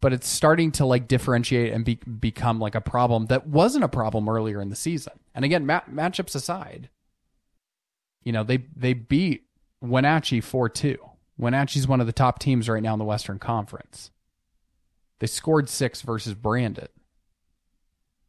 [0.02, 3.90] But it's starting to like differentiate and be, become like a problem that wasn't a
[3.90, 5.14] problem earlier in the season.
[5.36, 6.90] And again, mat- matchups aside,
[8.28, 9.46] you know, they, they beat
[9.80, 10.98] Wenatchee 4 2.
[11.38, 14.12] Wenatchee's one of the top teams right now in the Western Conference.
[15.20, 16.90] They scored six versus Brandon.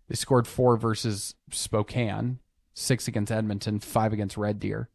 [0.06, 2.38] They scored four versus Spokane,
[2.74, 4.88] six against Edmonton, five against Red Deer.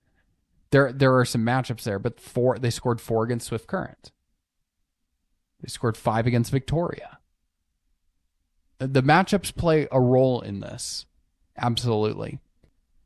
[0.72, 4.14] There, there are some matchups there, but four they scored four against Swift Current.
[5.60, 7.20] They scored five against Victoria.
[8.80, 11.08] The matchups play a role in this,
[11.58, 12.40] absolutely.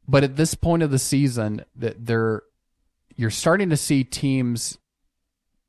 [0.07, 2.43] But at this point of the season, that they're
[3.15, 4.77] you're starting to see teams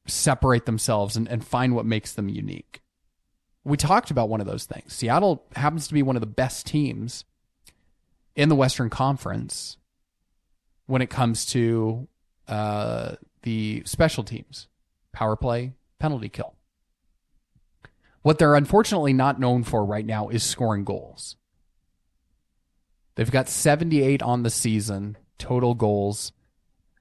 [0.06, 2.82] separate themselves and, and find what makes them unique.
[3.64, 4.92] We talked about one of those things.
[4.92, 7.24] Seattle happens to be one of the best teams
[8.36, 9.76] in the Western Conference
[10.86, 12.06] when it comes to
[12.46, 14.68] uh, the special teams,
[15.12, 16.54] power play, penalty kill.
[18.22, 21.36] What they're unfortunately not known for right now is scoring goals.
[23.18, 26.30] They've got 78 on the season, total goals.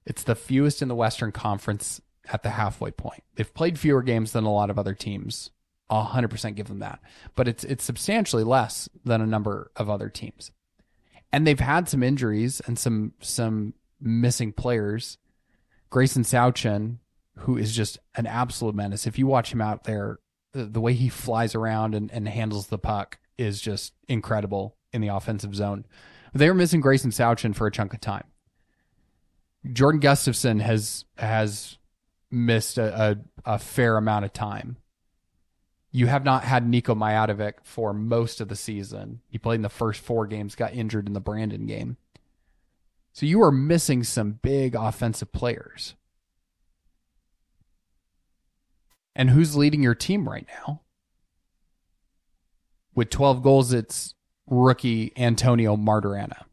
[0.03, 2.01] It's the fewest in the Western Conference
[2.34, 3.23] at the halfway point.
[3.36, 5.51] They've played fewer games than a lot of other teams.
[5.91, 7.01] 100% give them that.
[7.36, 10.49] But it's it's substantially less than a number of other teams.
[11.32, 15.19] And they've had some injuries and some some missing players.
[15.91, 16.97] Gracyn Sawchyn,
[17.41, 19.06] who is just an absolute menace.
[19.06, 20.17] If you watch him out there,
[20.53, 25.02] the, the way he flies around and, and handles the puck is just incredible in
[25.02, 25.86] the offensive zone.
[26.34, 28.26] They were missing Gracyn Sawchyn for a chunk of time.
[29.73, 31.78] Jordan Gustafson has has
[32.30, 34.78] missed a, a, a, fair amount of time.
[35.91, 39.21] You have not had Nico Myatovic for most of the season.
[39.30, 41.97] He played in the first four games, got injured in the Brandon game.
[43.13, 45.95] So you are missing some big offensive players.
[49.15, 50.82] And who's leading your team right now?
[52.93, 54.13] With 12 goals, it's
[54.47, 56.45] rookie Antonio Martirana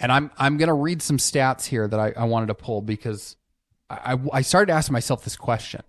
[0.00, 3.36] and I'm I'm gonna read some stats here that I, I wanted to pull because
[3.90, 5.82] I, I started asking myself this question: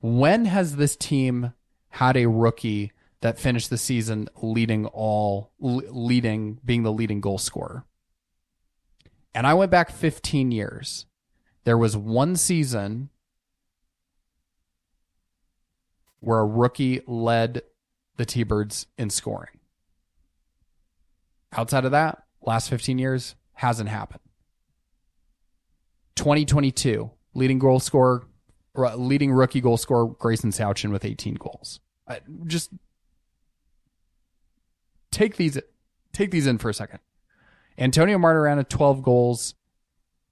[0.00, 1.54] When has this team
[1.88, 7.84] had a rookie that finished the season leading all leading being the leading goal scorer?
[9.34, 11.06] And I went back 15 years.
[11.62, 13.10] There was one season
[16.18, 17.62] where a rookie led
[18.16, 19.59] the T-Birds in scoring.
[21.52, 24.20] Outside of that, last 15 years hasn't happened.
[26.16, 28.26] 2022, leading goal scorer,
[28.74, 31.80] leading rookie goal scorer Gracyn Sawchyn with 18 goals.
[32.06, 32.70] I, just
[35.10, 35.58] take these
[36.12, 37.00] take these in for a second.
[37.78, 39.54] Antonio Martirana 12 goals,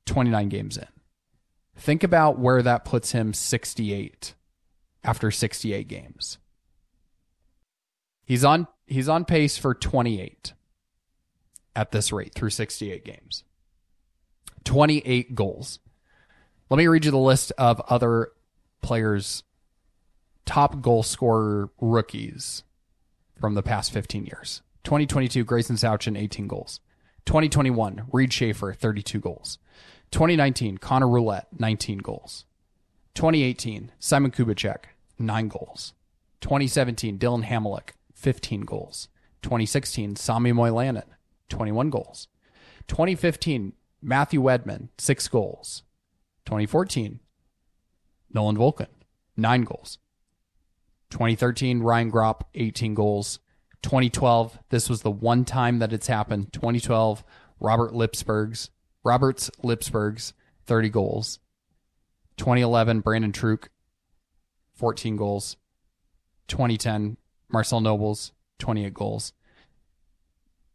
[0.06, 0.86] 29 games in.
[1.76, 4.34] Think about where that puts him 68
[5.04, 6.38] after 68 games.
[8.24, 10.52] He's on he's on pace for 28
[11.78, 13.44] at this rate through 68 games.
[14.64, 15.78] 28 goals.
[16.68, 18.32] Let me read you the list of other
[18.82, 19.44] players,
[20.44, 22.64] top goal scorer rookies
[23.40, 24.60] from the past 15 years.
[24.82, 26.80] 2022, Gracyn Sawchyn, 18 goals.
[27.26, 29.58] 2021, Reid Schaefer, 32 goals.
[30.10, 32.44] 2019, Conner Roulette, 19 goals.
[33.14, 34.86] 2018, Simon Kubicek,
[35.16, 35.92] 9 goals.
[36.40, 39.08] 2017, Dillon Hamaliuk, 15 goals.
[39.42, 41.04] 2016, Sami Moilanen,
[41.48, 42.28] 21 goals.
[42.88, 45.82] 2015, Matthew Wedman, six goals.
[46.46, 47.20] 2014,
[48.32, 48.86] Nolan Volcan,
[49.36, 49.98] nine goals.
[51.10, 53.38] 2013, Ryan Gropp, 18 goals.
[53.82, 56.52] 2012, this was the one time that it's happened.
[56.52, 57.24] 2012,
[57.60, 58.70] Robert Lipsberg's,
[59.04, 60.34] Roberts Lipsberg's,
[60.66, 61.38] 30 goals.
[62.36, 63.70] 2011, Branden Troock,
[64.74, 65.56] 14 goals.
[66.48, 67.16] 2010,
[67.50, 69.32] Marcel Noebels, 28 goals.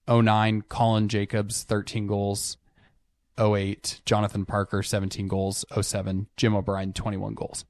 [0.07, 2.57] 09, Colin Jacobs, 13 goals.
[3.39, 5.65] 08, Jonathan Parker, 17 goals.
[5.79, 7.65] 07, Jim O'Brien, 21 goals.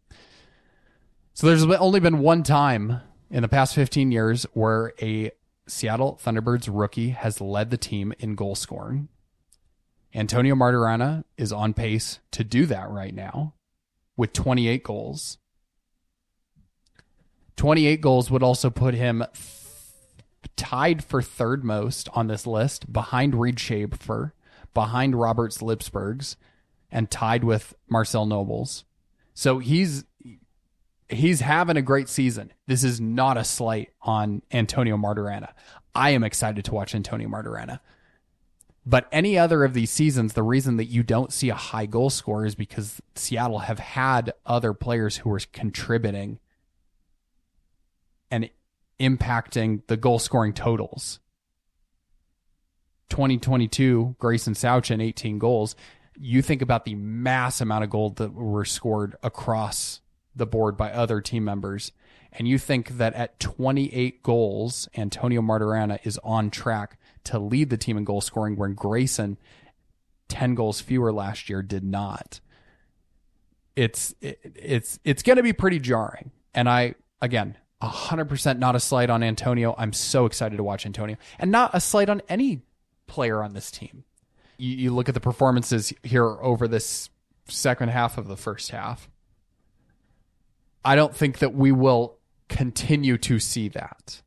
[1.34, 5.32] So there's only been one time in the past 15 years where a
[5.68, 9.08] Seattle Thunderbirds rookie has led the team in goal scoring.
[10.14, 13.54] Antonio Martirana is on pace to do that right now
[14.16, 15.40] with 28 goals.
[17.56, 19.24] 28 goals would also put him
[20.56, 24.34] tied for third most on this list behind Reid Schaefer,
[24.74, 26.36] behind Roberts Lipsbergs,
[26.92, 28.84] and tied with Marcel Noebels.
[29.34, 30.06] So he's
[31.10, 32.52] he's having a great season.
[32.68, 35.54] This is not a slight on Antonio Martorana.
[35.96, 37.80] I am excited to watch Antonio Martorana.
[38.86, 42.10] But any other of these seasons, the reason that you don't see a high goal
[42.10, 46.40] score is because Seattle have had other players who are contributing
[48.30, 48.50] and
[49.00, 51.20] impacting the goal scoring totals.
[53.10, 55.76] 2022, Gracyn Sawchyn, 18 goals.
[56.18, 60.02] You think about the mass amount of goals that were scored across
[60.36, 61.92] the board by other team members,
[62.32, 67.78] and you think that at 28 goals, Antonio Martorana is on track to lead the
[67.78, 69.38] team in goal scoring, when Gracyn,
[70.30, 72.40] 10 goals fewer last year, did not.
[73.76, 78.80] It's it, it's it's going to be pretty jarring, and I again 100% not a
[78.80, 79.76] slight on Antonio.
[79.78, 82.62] I'm so excited to watch Antonio, and not a slight on any
[83.08, 84.04] player on this team.
[84.58, 87.10] You, you look at the performances here over this
[87.48, 89.10] second half of the first half.
[90.86, 92.18] I don't think that we will
[92.50, 94.22] continue to see that.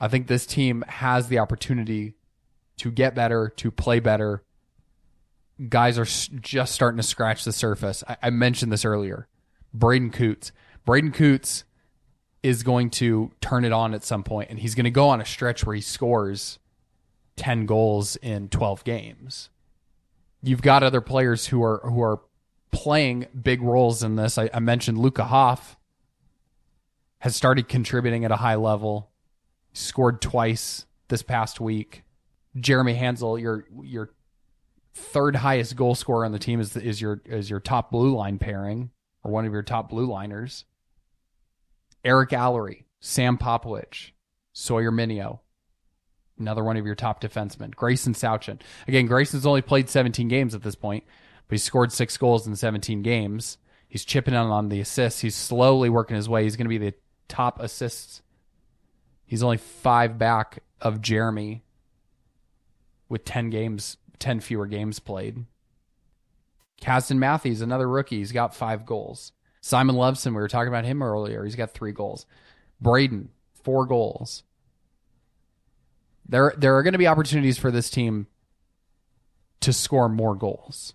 [0.00, 2.14] I think this team has the opportunity
[2.78, 4.42] to get better, to play better.
[5.68, 6.04] Guys are
[6.40, 8.02] just starting to scratch the surface.
[8.08, 9.28] I, I mentioned this earlier.
[9.72, 10.52] Braeden Cootes.
[10.84, 11.64] Braeden Cootes
[12.44, 15.18] is going to turn it on at some point, and he's going to go on
[15.18, 16.58] a stretch where he scores
[17.36, 19.48] 10 goals in 12 games.
[20.42, 22.20] You've got other players who are who are
[22.70, 24.36] playing big roles in this.
[24.36, 25.76] I, I mentioned Luca Hauf
[27.20, 29.10] has started contributing at a high level,
[29.72, 32.02] scored twice this past week.
[32.60, 34.10] Jeremy Hanzel, your your
[34.92, 38.38] third highest goal scorer on the team is is your is your top blue line
[38.38, 38.90] pairing
[39.22, 40.66] or one of your top blue liners.
[42.04, 44.10] Eric Allery, Sam Popowich,
[44.52, 45.40] Sawyer Mynio,
[46.38, 47.74] another one of your top defensemen.
[47.74, 48.60] Gracyn Sawchyn.
[48.86, 51.04] Again, Gracyn's only played 17 games at this point,
[51.48, 53.58] but he scored six goals in 17 games.
[53.88, 55.20] He's chipping in on the assists.
[55.20, 56.42] He's slowly working his way.
[56.42, 56.94] He's going to be the
[57.28, 58.22] top assists.
[59.24, 61.62] He's only five back of Jeremy
[63.08, 65.44] with 10 games, 10 fewer games played.
[66.80, 69.32] Caston Matthews, another rookie, he's got five goals.
[69.64, 71.42] Simon Loveson, we were talking about him earlier.
[71.42, 72.26] He's got three goals.
[72.82, 73.30] Braeden,
[73.62, 74.42] four goals.
[76.28, 78.26] There, there are going to be opportunities for this team
[79.60, 80.92] to score more goals.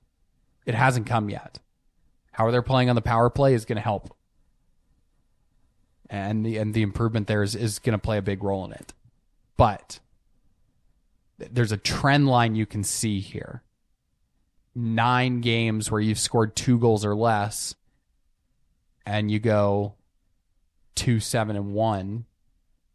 [0.68, 1.58] It hasn't come yet.
[2.32, 4.16] How they're playing on the power play is going to help,
[6.08, 8.72] and the and the improvement there is is going to play a big role in
[8.72, 8.94] it.
[9.58, 10.00] But
[11.40, 13.64] there's a trend line you can see here.
[14.76, 17.74] Nine games where you've scored two goals or less,
[19.10, 19.96] and you go
[20.94, 22.26] two, seven, and one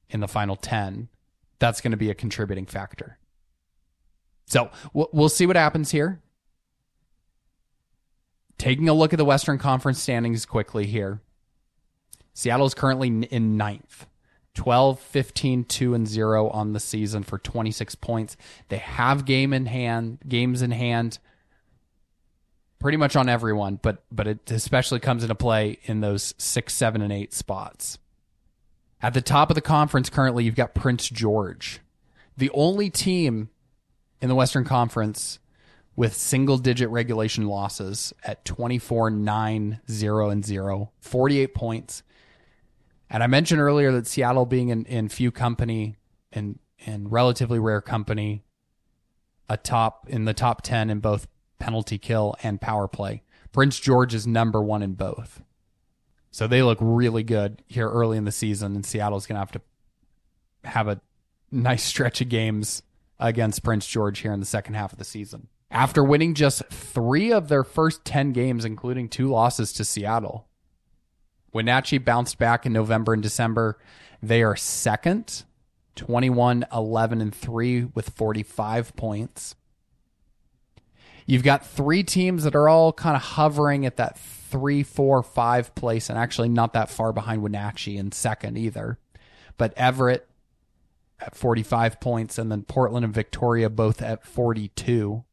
[0.08, 1.08] in the final 10,
[1.58, 3.18] that's going to be a contributing factor.
[4.46, 6.20] So we'll see what happens here.
[8.58, 11.20] Taking a look at the Western Conference standings quickly here.
[12.32, 14.06] Seattle is currently in ninth.
[14.54, 18.36] 12, 15, 2 and 0 on the season for 26 points.
[18.68, 21.18] They have game in hand, games in hand
[22.84, 27.00] pretty much on everyone, but but it especially comes into play in those 6, 7
[27.00, 27.98] and 8 spots.
[29.00, 31.80] At the top of the conference currently you've got Prince George.
[32.36, 33.48] The only team
[34.20, 35.38] in the Western Conference
[35.96, 42.02] with single digit regulation losses at 24 9 0 and 0, 48 points.
[43.08, 45.96] And I mentioned earlier that Seattle being in, in few company
[46.32, 48.44] and in relatively rare company,
[49.48, 51.26] a top in the top 10 in both
[51.58, 53.22] penalty kill and power play.
[53.52, 55.42] Prince George is number one in both.
[56.30, 59.52] So they look really good here early in the season, and Seattle's going to have
[59.52, 59.60] to
[60.64, 61.00] have a
[61.50, 62.82] nice stretch of games
[63.20, 65.48] against Prince George here in the second half of the season.
[65.70, 70.48] After winning just three of their first 10 games, including two losses to Seattle,
[71.52, 73.78] Wenatchee bounced back in November and December.
[74.22, 75.44] They are second,
[75.94, 79.54] 21, 11, and 3 with 45 points.
[81.26, 85.74] You've got three teams that are all kind of hovering at that three, four, five
[85.74, 88.98] place, and actually not that far behind Wenatchee in second either.
[89.56, 90.28] But Everett
[91.18, 95.24] at 45 points, and then Portland and Victoria both at 42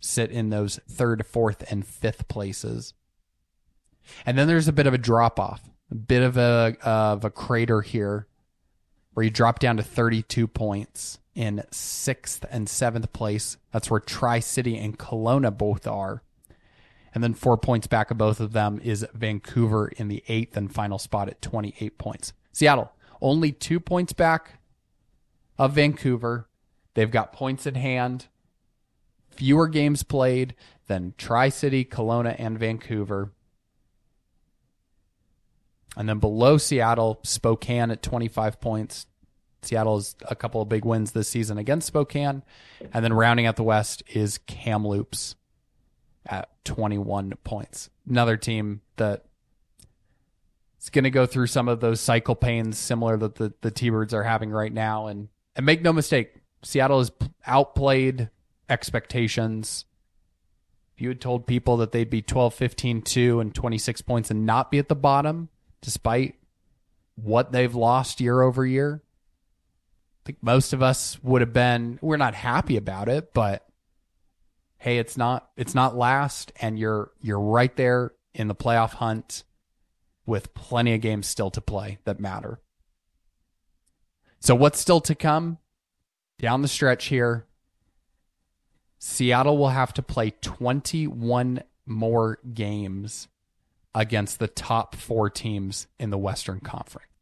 [0.00, 2.94] sit in those third, fourth, and fifth places.
[4.24, 7.30] And then there's a bit of a drop off, a bit of a of a
[7.30, 8.26] crater here,
[9.14, 13.58] where you drop down to 32 points in sixth and seventh place.
[13.70, 16.22] That's where Tri City and Kelowna both are.
[17.14, 20.74] And then four points back of both of them is Vancouver in the eighth and
[20.74, 22.32] final spot at 28 points.
[22.52, 24.58] Seattle, only two points back
[25.58, 26.48] of Vancouver.
[26.94, 28.26] They've got points in hand,
[29.30, 30.54] fewer games played
[30.86, 33.32] than Tri City, Kelowna, and Vancouver.
[35.96, 39.06] And then below Seattle, Spokane at 25 points.
[39.62, 42.42] Seattle has a couple of big wins this season against Spokane.
[42.92, 45.34] And then rounding out the West is Kamloops
[46.24, 47.90] at 21 points.
[48.08, 49.24] Another team that
[50.80, 54.14] is going to go through some of those cycle pains similar that the, the T-Birds
[54.14, 55.06] are having right now.
[55.08, 57.10] And, and make no mistake, Seattle has
[57.46, 58.30] outplayed
[58.68, 59.84] expectations.
[60.94, 64.46] If you had told people that they'd be 12, 15, 2 and 26 points and
[64.46, 65.48] not be at the bottom,
[65.80, 66.36] despite
[67.16, 69.02] what they've lost year over year.
[70.26, 73.64] I think most of us would have been we're not happy about it, but
[74.76, 79.44] hey, it's not it's not last and you're you're right there in the playoff hunt
[80.26, 82.58] with plenty of games still to play that matter.
[84.40, 85.58] So what's still to come
[86.40, 87.46] down the stretch here?
[88.98, 93.28] Seattle will have to play 21 more games
[93.94, 97.15] against the top four teams in the Western Conference.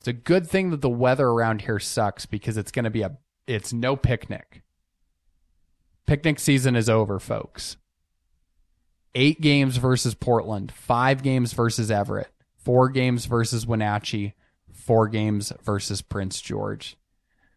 [0.00, 3.02] It's a good thing that the weather around here sucks because it's going to be
[3.02, 4.62] a it's no picnic.
[6.06, 7.76] Picnic season is over, folks.
[9.14, 14.34] 8 games versus Portland, 5 games versus Everett, 4 games versus Wenatchee,
[14.72, 16.96] 4 games versus Prince George.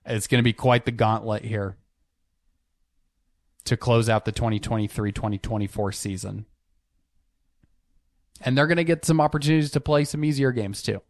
[0.06, 1.78] It's going to be quite the gauntlet here
[3.66, 6.46] to close out the 2023-2024 season
[8.44, 11.02] and they're going to get some opportunities to play some easier games too.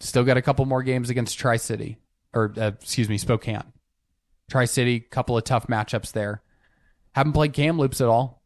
[0.00, 1.98] Still got a couple more games against Tri City,
[2.32, 3.72] or uh, excuse me, Spokane.
[4.50, 6.42] Tri City, couple of tough matchups there.
[7.12, 8.42] Haven't played Kamloops at all.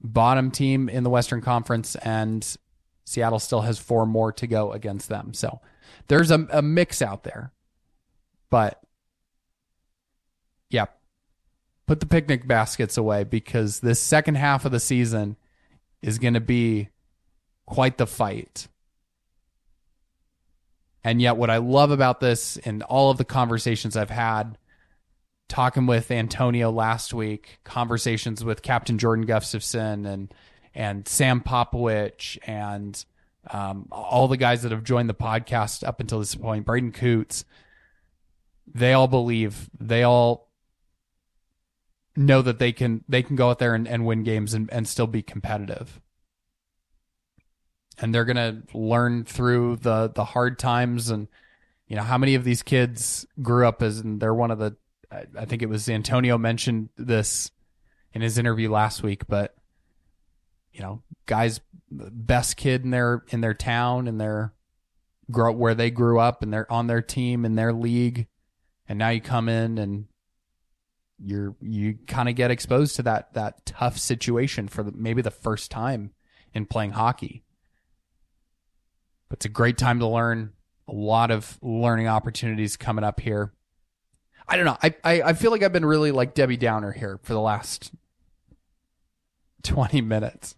[0.00, 2.56] Bottom team in the Western Conference, and
[3.04, 5.32] Seattle still has four more to go against them.
[5.32, 5.60] So
[6.08, 7.52] there's a, a mix out there.
[8.50, 8.80] But
[10.70, 10.86] yeah,
[11.86, 15.36] put the picnic baskets away because this second half of the season
[16.02, 16.90] is going to be
[17.66, 18.68] quite the fight.
[21.08, 24.58] And yet, what I love about this and all of the conversations I've had,
[25.48, 30.34] talking with Antonio last week, conversations with Captain Jordan Gustafson and
[30.74, 33.02] and Sam Popowich and
[33.48, 37.46] um, all the guys that have joined the podcast up until this point, Braeden Cootes,
[38.66, 40.50] they all believe, they all
[42.16, 44.86] know that they can they can go out there and, and win games and, and
[44.86, 46.02] still be competitive.
[48.00, 51.28] And they're gonna learn through the the hard times and
[51.86, 54.76] you know how many of these kids grew up as and they're one of the
[55.10, 57.50] I think it was Antonio mentioned this
[58.12, 59.54] in his interview last week, but
[60.72, 64.52] you know, guys best kid in their in their town and their
[65.30, 68.26] grow where they grew up and they're on their team in their league
[68.88, 70.06] and now you come in and
[71.22, 75.30] you're you kind of get exposed to that that tough situation for the, maybe the
[75.30, 76.12] first time
[76.54, 77.44] in playing hockey.
[79.28, 80.52] But it's a great time to learn.
[80.86, 83.52] A lot of learning opportunities coming up here.
[84.48, 84.78] I don't know.
[84.82, 87.92] I, I, I feel like I've been really like Debbie Downer here for the last
[89.64, 90.54] 20 minutes.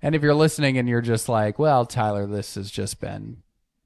[0.00, 3.42] And if you're listening and you're just like, well, Tyler, this has just been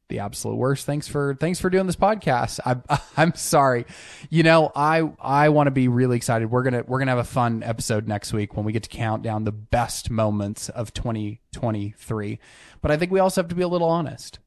[0.09, 0.87] the absolute worst.
[0.87, 2.61] Thanks for thanks for doing this podcast.
[2.65, 3.87] I, I'm sorry.
[4.31, 6.51] You know, I I want to be really excited.
[6.51, 9.23] We're gonna we're gonna have a fun episode next week when we get to count
[9.23, 12.39] down the best moments of 2023.
[12.81, 14.39] But I think we also have to be a little honest.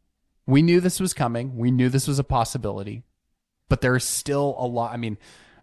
[0.46, 1.58] We knew this was coming.
[1.58, 3.04] We knew this was a possibility.
[3.70, 4.94] But there's still a lot.
[4.94, 5.18] I mean,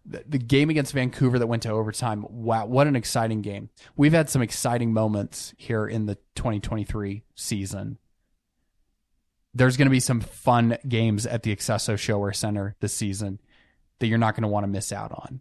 [0.05, 2.27] the, the game against Vancouver that went to overtime.
[2.29, 3.71] Wow, what an exciting game.
[3.97, 7.99] We've had some exciting moments here in the 2023 season
[9.55, 13.41] there's going to be some fun games at the Accesso ShoWare Center this season
[13.99, 15.41] that you're not going to want to miss out on.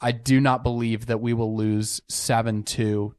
[0.00, 3.14] I do not believe that we will lose 7 2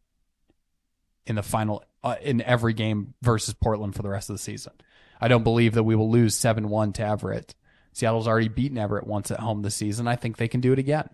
[1.27, 4.73] in the final, uh, in every game versus Portland for the rest of the season.
[5.19, 7.55] I don't believe that we will lose 7 1 to Everett.
[7.93, 10.07] Seattle's already beaten Everett once at home this season.
[10.07, 11.09] I think they can do it again.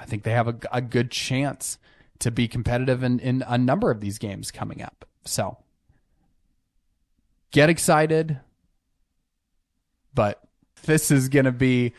[0.00, 1.78] I think they have a, a good chance
[2.18, 5.04] to be competitive in, in a number of these games coming up.
[5.24, 5.58] So
[7.52, 8.40] get excited,
[10.14, 10.40] but
[10.84, 11.92] this is going to be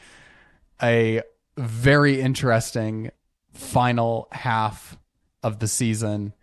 [0.82, 1.22] a
[1.58, 3.12] very interesting
[3.54, 4.98] final half
[5.42, 6.34] of the season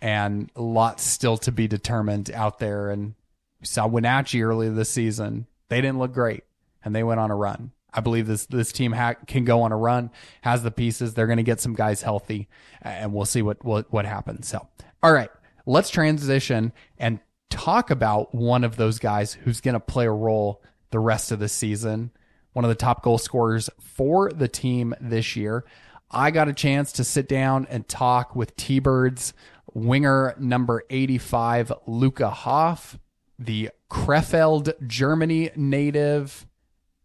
[0.00, 2.90] and lots still to be determined out there.
[2.90, 3.14] And
[3.60, 5.46] we saw Wenatchee earlier this season.
[5.68, 6.44] They didn't look great
[6.84, 7.72] and they went on a run.
[7.94, 11.12] I believe this this team ha- can go on a run, has the pieces.
[11.12, 12.48] They're going to get some guys healthy,
[12.80, 14.48] and we'll see what, what what happens.
[14.48, 14.66] So,
[15.02, 15.30] all right,
[15.66, 17.20] let's transition and
[17.52, 21.38] talk about one of those guys who's going to play a role the rest of
[21.38, 22.10] the season,
[22.54, 25.64] one of the top goal scorers for the team this year.
[26.10, 29.34] I got a chance to sit down and talk with T Birds
[29.74, 32.98] winger number 85, Luca Hauf,
[33.38, 36.46] the Krefeld, Germany native.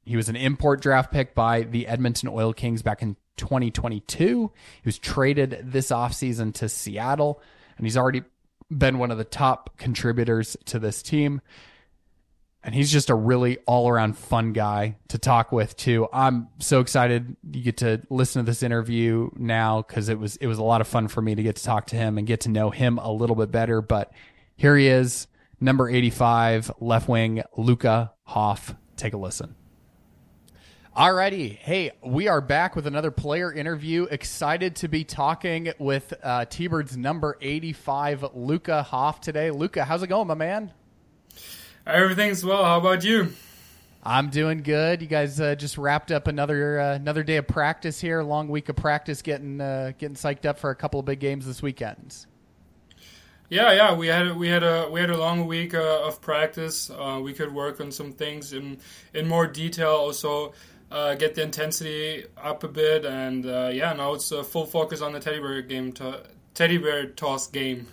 [0.06, 4.52] He was an import draft pick by the Edmonton Oil Kings back in 2022.
[4.82, 7.42] He was traded this offseason to Seattle,
[7.78, 8.24] and he's already
[8.70, 11.42] been one of the top contributors to this team.
[12.64, 16.08] And he's just a really all around fun guy to talk with too.
[16.12, 20.48] I'm so excited you get to listen to this interview now because it was it
[20.48, 22.42] was a lot of fun for me to get to talk to him and get
[22.42, 23.82] to know him a little bit better.
[23.82, 24.12] But
[24.58, 25.28] here he is,
[25.62, 28.76] number 85, left wing, Luca Hauf.
[28.98, 29.56] Take a listen.
[30.98, 31.56] Alrighty.
[31.56, 34.06] Hey, we are back with another player interview.
[34.06, 39.52] Excited to be talking with uh, T-Bird's number 85, Luca Hauf today.
[39.52, 40.74] Luca, how's it going, my man?
[41.86, 42.64] Everything's well.
[42.64, 43.32] How about you?
[44.02, 45.04] I'm doing good.
[45.04, 48.24] You guys uh, just wrapped up another uh, another day of practice here.
[48.24, 51.46] Long week of practice, getting uh, getting psyched up for a couple of big games
[51.46, 52.26] this weekend.
[53.50, 56.90] Yeah, yeah, we had we had a we had a long week uh, of practice.
[56.90, 58.80] Uh, we could work on some things in
[59.14, 59.92] in more detail.
[59.92, 60.54] Also,
[60.92, 65.02] uh, get the intensity up a bit, and uh, yeah, now it's a full focus
[65.02, 66.24] on the teddy bear game, to,
[66.54, 67.88] teddy bear toss game.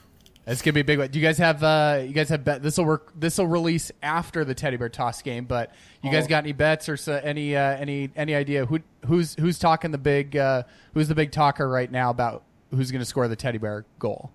[0.47, 1.09] It's gonna be a big one.
[1.11, 2.62] Do you guys have uh, you guys have bet?
[2.62, 3.12] This will work.
[3.18, 5.47] This will release after the teddy bear toss game.
[5.47, 5.72] But
[6.03, 6.28] you guys Oh.
[6.28, 9.97] got any bets or so, any uh, any any idea who who's who's talking the
[9.97, 12.42] big uh, who's the big talker right now about
[12.72, 14.32] who's gonna score the teddy bear goal?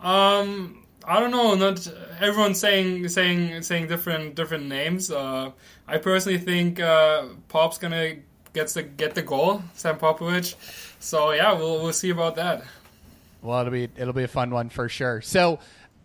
[0.00, 1.54] Um, I don't know.
[1.54, 1.88] Not
[2.20, 5.10] everyone's saying saying saying different different names.
[5.10, 5.52] Uh,
[5.86, 8.16] I personally think uh, Pop's gonna
[8.52, 10.54] gets the get the goal, Sam Popowich.
[11.00, 12.62] So yeah, we'll we'll see about that.
[13.40, 15.22] Well, it'll be it'll be a fun one for sure.
[15.22, 15.60] So,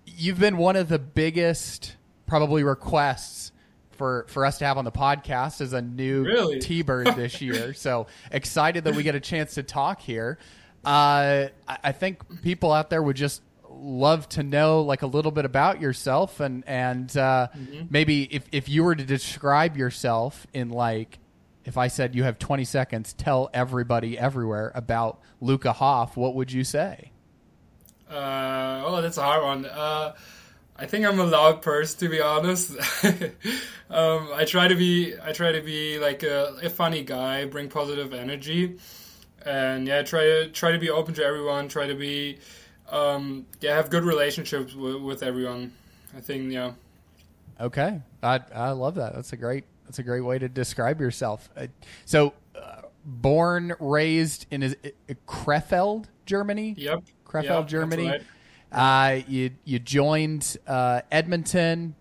[0.06, 3.52] you've been one of the biggest probably requests
[3.92, 6.60] for for us to have on the podcast as a new Really?
[6.60, 7.74] T-bird this year.
[7.74, 10.38] so excited that we get a chance to talk here.
[10.86, 13.42] Uh, I, I think people out there would just
[13.84, 17.48] love to know like a little bit about yourself and and uh,
[17.90, 21.20] maybe if if you were to describe yourself in like
[21.66, 26.52] if I said you have 20 seconds, tell everybody everywhere about Luca Hauf, what would
[26.52, 27.12] you say?
[28.10, 29.66] Uh, oh, that's a hard one.
[29.66, 30.14] Uh,
[30.76, 32.72] I think I'm a loud person, to be honest.
[33.90, 37.70] um, I try to be, I try to be like a, a funny guy, bring
[37.70, 38.78] positive energy,
[39.46, 41.68] and yeah, try to try to be open to everyone.
[41.68, 42.40] Try to be,
[42.92, 45.74] um, yeah, have good relationships with, with everyone.
[46.16, 46.74] I think, yeah.
[47.60, 49.14] Okay, I I love that.
[49.16, 51.50] That's a great that's a great way to describe yourself.
[51.56, 51.68] Uh,
[52.06, 56.74] so, uh, born raised in is it Krefeld, Germany.
[56.78, 57.04] Yep.
[57.28, 58.08] Krefeld, Yep, Germany.
[58.08, 58.22] right.
[58.72, 61.96] Uh, you you joined uh, Edmonton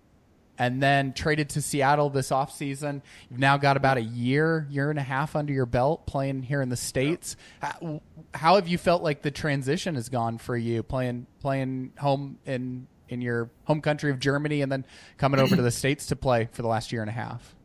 [0.62, 3.02] and then traded to Seattle this offseason.
[3.28, 6.62] You've now got about a year, year and a half under your belt playing here
[6.62, 7.34] in the states.
[7.60, 8.00] How,
[8.32, 12.86] how have you felt like the transition has gone for you playing playing home in
[13.08, 14.86] in your home country of Germany and then
[15.18, 17.56] coming over to the states to play for the last year and a half?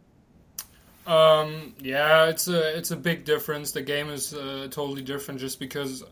[1.06, 3.74] Um, yeah, it's a it's a big difference.
[3.74, 6.04] The game is uh, totally different just because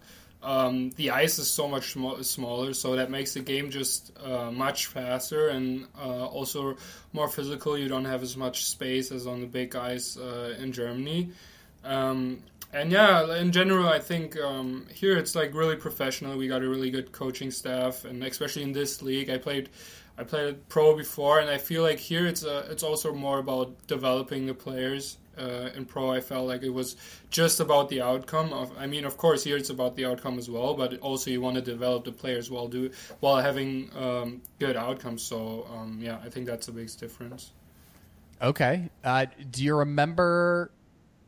[0.43, 4.51] um, the ice is so much sm- smaller, so that makes the game just uh,
[4.51, 6.77] much faster and uh, also
[7.13, 7.77] more physical.
[7.77, 11.31] You don't have as much space as on the big ice uh, in Germany.
[11.83, 16.37] Um, and yeah, in general, I think um, here it's like really professional.
[16.37, 19.69] We got a really good coaching staff, and especially in this league, I played
[20.17, 23.87] I played pro before, and I feel like here it's uh, it's also more about
[23.87, 25.17] developing the players.
[25.37, 26.95] Uh, in pro, I felt like it was
[27.29, 28.53] just about the outcome.
[28.53, 31.41] Of, I mean, of course, here it's about the outcome as well, but also you
[31.41, 35.23] want to develop the players while do while having um, good outcomes.
[35.23, 37.51] So um, yeah, I think that's a big difference.
[38.41, 38.89] Okay.
[39.03, 40.71] Uh, do you remember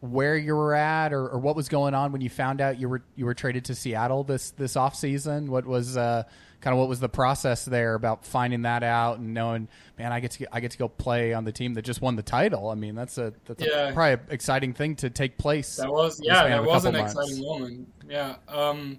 [0.02, 2.88] where you were at or, or what was going on when you found out you
[2.88, 5.50] were you were traded to Seattle this this off season?
[5.50, 6.24] What was uh,
[6.62, 10.20] kind of what was the process there about finding that out and knowing, man, I
[10.20, 12.70] get to I get to go play on the team that just won the title.
[12.70, 15.78] I mean, that's a that's a, probably an exciting thing to take place.
[15.78, 17.14] That was yeah, that was an months.
[17.14, 17.88] exciting moment.
[18.10, 18.98] Yeah, um,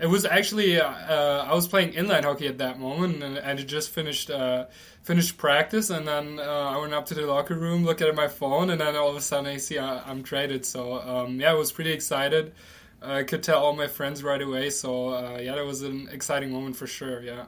[0.00, 3.60] it was actually uh, uh, I was playing inline hockey at that moment, and, and
[3.60, 4.66] it just finished uh,
[5.02, 8.28] finished practice, and then uh, I went up to the locker room, looked at my
[8.28, 10.64] phone, and then all of a sudden I see I, I'm traded.
[10.64, 12.54] So um, yeah, I was pretty excited.
[13.00, 14.70] I could tell all my friends right away.
[14.70, 17.22] So uh, yeah, that was an exciting moment for sure.
[17.22, 17.46] Yeah.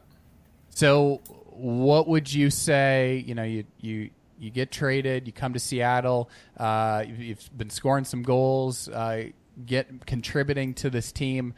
[0.70, 1.20] So,
[1.51, 3.24] what would you say?
[3.26, 7.70] You know, you you you get traded, you come to Seattle, uh, you've, you've been
[7.70, 9.24] scoring some goals, uh,
[9.66, 11.55] get contributing to this team.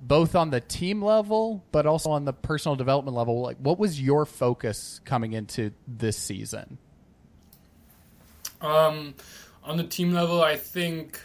[0.00, 3.40] both on the team level, but also on the personal development level.
[3.40, 6.78] Like, what was your focus coming into this season?
[8.60, 9.14] Um,
[9.64, 11.20] on the team level, I think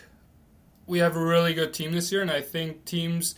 [0.88, 3.36] we have a really good team this year, and I think teams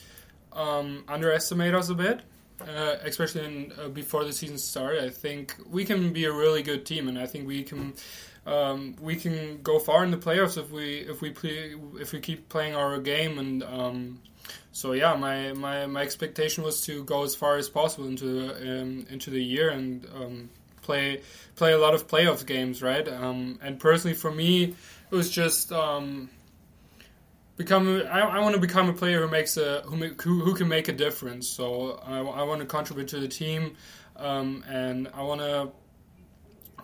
[0.54, 2.22] um, underestimate us a bit,
[2.62, 5.04] uh, especially in, uh, before the season started.
[5.04, 7.93] I think we can be a really good team, and I think we can
[8.46, 12.20] um, we can go far in the playoffs if we if we play if we
[12.20, 13.64] keep playing our game and.
[13.64, 14.22] Um,
[14.72, 19.08] so yeah, my, my, my expectation was to go as far as possible into um,
[19.10, 20.50] into the year and um,
[20.82, 21.22] play
[21.56, 23.08] play a lot of playoff games, right?
[23.08, 25.72] Um, and personally, for me, it was just
[27.58, 28.03] become.
[28.12, 30.88] I, I want to become a player who makes a who who, who can make
[30.88, 31.47] a difference.
[31.47, 33.76] So I, I want to contribute to the team,
[34.16, 35.72] um, and I want to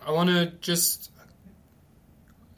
[0.06, 1.10] I want to just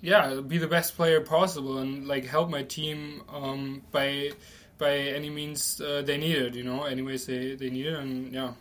[0.00, 4.32] yeah be the best player possible and like help my team um, by
[4.78, 6.54] by any means uh, they need it.
[6.54, 8.52] You know, anyways they they need it, and yeah.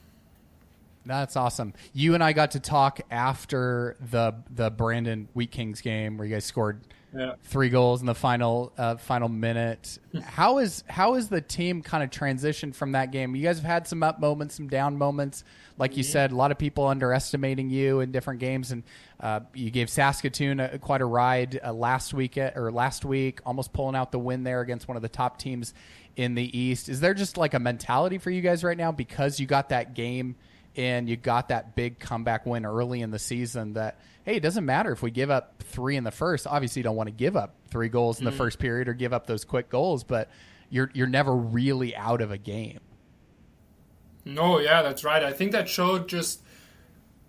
[1.06, 1.74] That's awesome.
[1.92, 6.34] You and I got to talk after the the Brandon Wheat Kings game where you
[6.34, 6.82] guys scored
[7.16, 7.34] yeah.
[7.44, 10.00] three goals in the final uh, final minute.
[10.24, 13.36] how is how is the team kind of transitioned from that game?
[13.36, 15.44] You guys have had some up moments, some down moments.
[15.78, 18.84] Like you said, a lot of people underestimating you in different games, and
[19.20, 23.74] uh, you gave Saskatoon a, quite a ride uh, last week or last week, almost
[23.74, 25.74] pulling out the win there against one of the top teams
[26.16, 26.90] in the East.
[26.90, 29.94] Is there just like a mentality for you guys right now because you got that
[29.94, 30.36] game?
[30.76, 34.66] And you got that big comeback win early in the season that hey it doesn't
[34.66, 36.48] matter if we give up three in the first.
[36.48, 38.38] Obviously you don't want to give up three goals in the mm-hmm.
[38.38, 40.30] first period or give up those quick goals but
[40.70, 42.80] you're you're never really out of a game.
[44.26, 45.24] No yeah that's right.
[45.24, 46.42] I think that showed just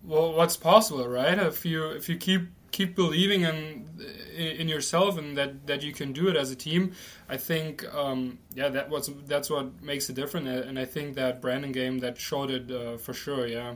[0.02, 1.38] well what's possible right?
[1.38, 3.88] If you if you keep keep believing in
[4.36, 6.92] in yourself and that, that you can do it as a team.
[7.28, 11.40] I think um, yeah that was that's what makes it different, and I think that
[11.40, 13.46] Brandon game that showed it uh, for sure.
[13.46, 13.74] Yeah.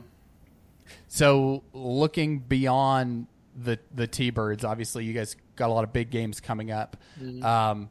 [1.07, 6.09] So looking beyond the the T Birds, obviously you guys got a lot of big
[6.09, 6.97] games coming up.
[7.21, 7.43] Mm-hmm.
[7.45, 7.89] Um,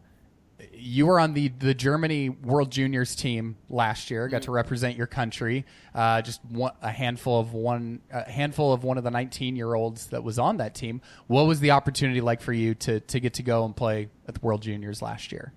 [0.73, 4.27] you were on the the Germany World Juniors team last year.
[4.29, 5.65] Got to represent your country.
[5.95, 9.75] Uh, just one, a handful of one a handful of one of the 19 year
[9.75, 11.01] olds that was on that team.
[11.27, 14.35] What was the opportunity like for you to to get to go and play at
[14.35, 15.53] the World Juniors last year?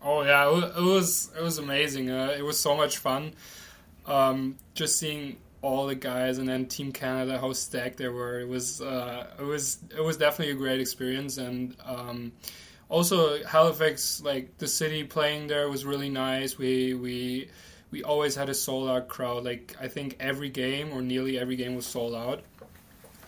[0.00, 2.10] Oh yeah, it was it was amazing.
[2.10, 3.34] Uh, it was so much fun.
[4.06, 8.40] Um, just seeing all the guys and then Team Canada, how stacked they were.
[8.40, 11.76] It was uh, it was it was definitely a great experience and.
[11.84, 12.32] Um,
[12.92, 16.58] also Halifax, like the city playing there was really nice.
[16.58, 17.48] We we
[17.90, 19.44] we always had a sold out crowd.
[19.44, 22.42] Like I think every game or nearly every game was sold out,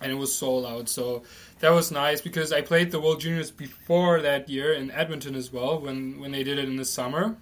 [0.03, 0.91] and it was sold out.
[0.91, 1.23] So
[1.61, 5.51] that was nice because I played the World Juniors before that year in Edmonton as
[5.51, 7.35] well when when they did it in the summer.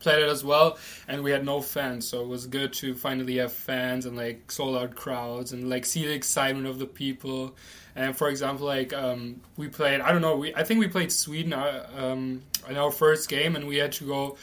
[0.00, 0.78] Played it as well,
[1.08, 4.50] and we had no fans, so it was good to finally have fans and like
[4.52, 7.54] sold out crowds and like see the excitement of the people
[7.98, 11.10] and for example, like um, we played, I don't know, we I think we played
[11.10, 14.36] Sweden uh, um, in our first game, and we had to go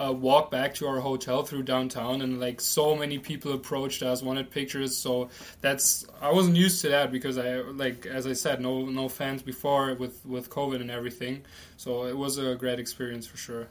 [0.00, 4.22] uh, walk back to our hotel through downtown, and like so many people approached us,
[4.22, 4.96] wanted pictures.
[4.96, 5.28] So
[5.60, 9.42] that's I wasn't used to that because I like as I said, no no fans
[9.42, 11.42] before with with COVID and everything.
[11.78, 13.66] So it was a great experience for sure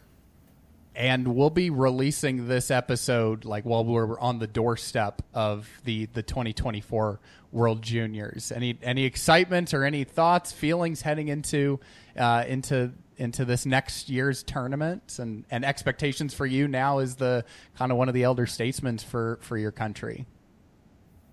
[0.95, 6.23] and we'll be releasing this episode like while we're on the doorstep of the the
[6.23, 7.19] 2024
[7.51, 8.51] World Juniors.
[8.51, 11.79] Any any excitement or any thoughts, feelings heading into
[12.17, 17.43] uh, into into this next year's tournament and, and expectations for you now as the
[17.77, 20.25] kind of one of the elder statesmen for, for your country?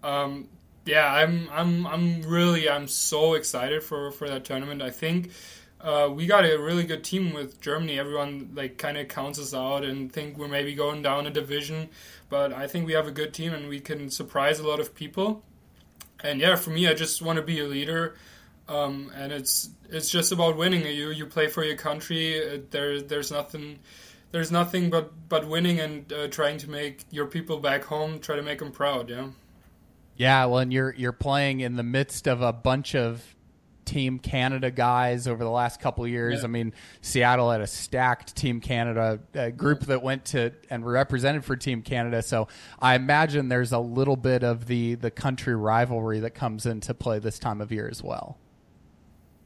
[0.02, 0.48] Um,
[0.84, 4.82] yeah, I'm I'm I'm really I'm so excited for, for that tournament.
[4.82, 5.30] I think
[5.86, 7.96] uh, we got a really good team with Germany.
[7.96, 11.88] Everyone like kind of counts us out and think we're maybe going down a division,
[12.28, 14.96] but I think we have a good team and we can surprise a lot of
[14.96, 15.44] people.
[16.24, 18.16] And yeah, for me, I just want to be a leader,
[18.68, 20.84] um, and it's it's just about winning.
[20.84, 22.64] You you play for your country.
[22.70, 23.78] There there's nothing
[24.32, 28.34] there's nothing but but winning and uh, trying to make your people back home try
[28.34, 29.08] to make them proud.
[29.08, 29.28] Yeah.
[30.16, 33.35] Yeah, well, and you're you're playing in the midst of a bunch of
[33.86, 36.40] Team Canada guys over the last couple years.
[36.40, 36.44] Yeah.
[36.44, 39.20] I mean, Seattle had a stacked Team Canada
[39.56, 42.22] group that went to and represented for Team Canada.
[42.22, 46.92] So I imagine there's a little bit of the the country rivalry that comes into
[46.92, 48.38] play this time of year as well.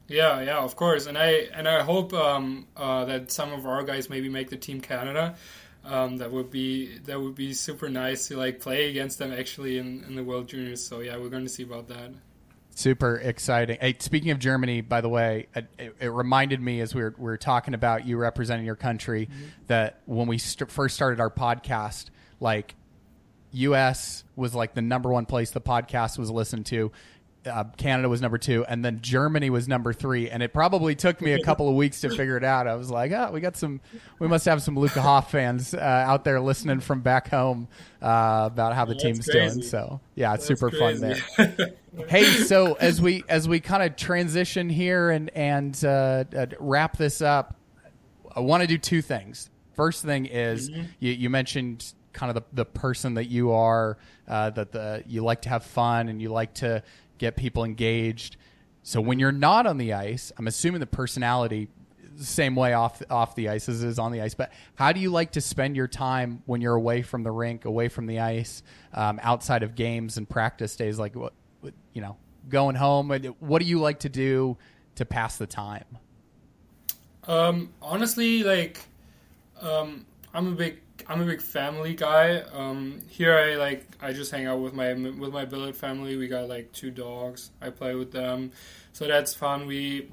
[0.07, 3.83] Yeah, yeah, of course, and I and I hope um, uh, that some of our
[3.83, 5.35] guys maybe make the Team Canada.
[5.83, 9.79] Um, that would be that would be super nice to like play against them actually
[9.79, 10.85] in, in the World Juniors.
[10.85, 12.11] So yeah, we're going to see about that.
[12.73, 13.77] Super exciting.
[13.81, 17.25] Hey, speaking of Germany, by the way, it, it, reminded me as we were, we
[17.25, 19.45] were talking about you representing your country Mm-hmm.
[19.67, 22.09] that when we st- first started our podcast,
[22.39, 22.75] like
[23.51, 24.23] U.S.
[24.35, 26.91] was like the number one place the podcast was listened to.
[27.45, 30.29] Uh, Canada was number two, and then Germany was number three.
[30.29, 32.67] And it probably took me a couple of weeks to figure it out.
[32.67, 33.81] I was like, oh, we got some,
[34.19, 37.67] we must have some Luca Hauf fans uh, out there listening from back home
[38.01, 39.55] uh, about how the That's team's crazy.
[39.55, 39.63] doing.
[39.67, 41.75] So yeah, it's That's super fun there.
[42.07, 46.97] hey, so as we as we kind of transition here and and uh, uh, wrap
[46.97, 47.55] this up,
[48.35, 49.49] I want to do two things.
[49.75, 50.81] First thing is Mm-hmm.
[50.99, 55.23] you, you mentioned kind of the, the person that you are, uh, that the you
[55.23, 56.83] like to have fun and you like to
[57.21, 58.35] get people engaged.
[58.83, 61.69] So when you're not on the ice, I'm assuming the personality
[62.17, 64.33] same way off off the ice as is on the ice.
[64.33, 67.65] But how do you like to spend your time when you're away from the rink,
[67.65, 68.63] away from the ice,
[68.93, 70.99] um, outside of games and practice days?
[70.99, 72.17] Like what, what you know,
[72.49, 73.09] going home.
[73.39, 74.57] What do you like to do
[74.95, 75.85] to pass the time?
[77.27, 78.79] Um, honestly, like,
[79.61, 80.79] um, I'm a big
[81.11, 82.41] I'm a big family guy.
[82.53, 86.15] Um, here I like I just hang out with my with my billet family.
[86.15, 87.51] We got like two dogs.
[87.61, 88.53] I play with them,
[88.93, 89.67] so that's fun.
[89.67, 90.09] We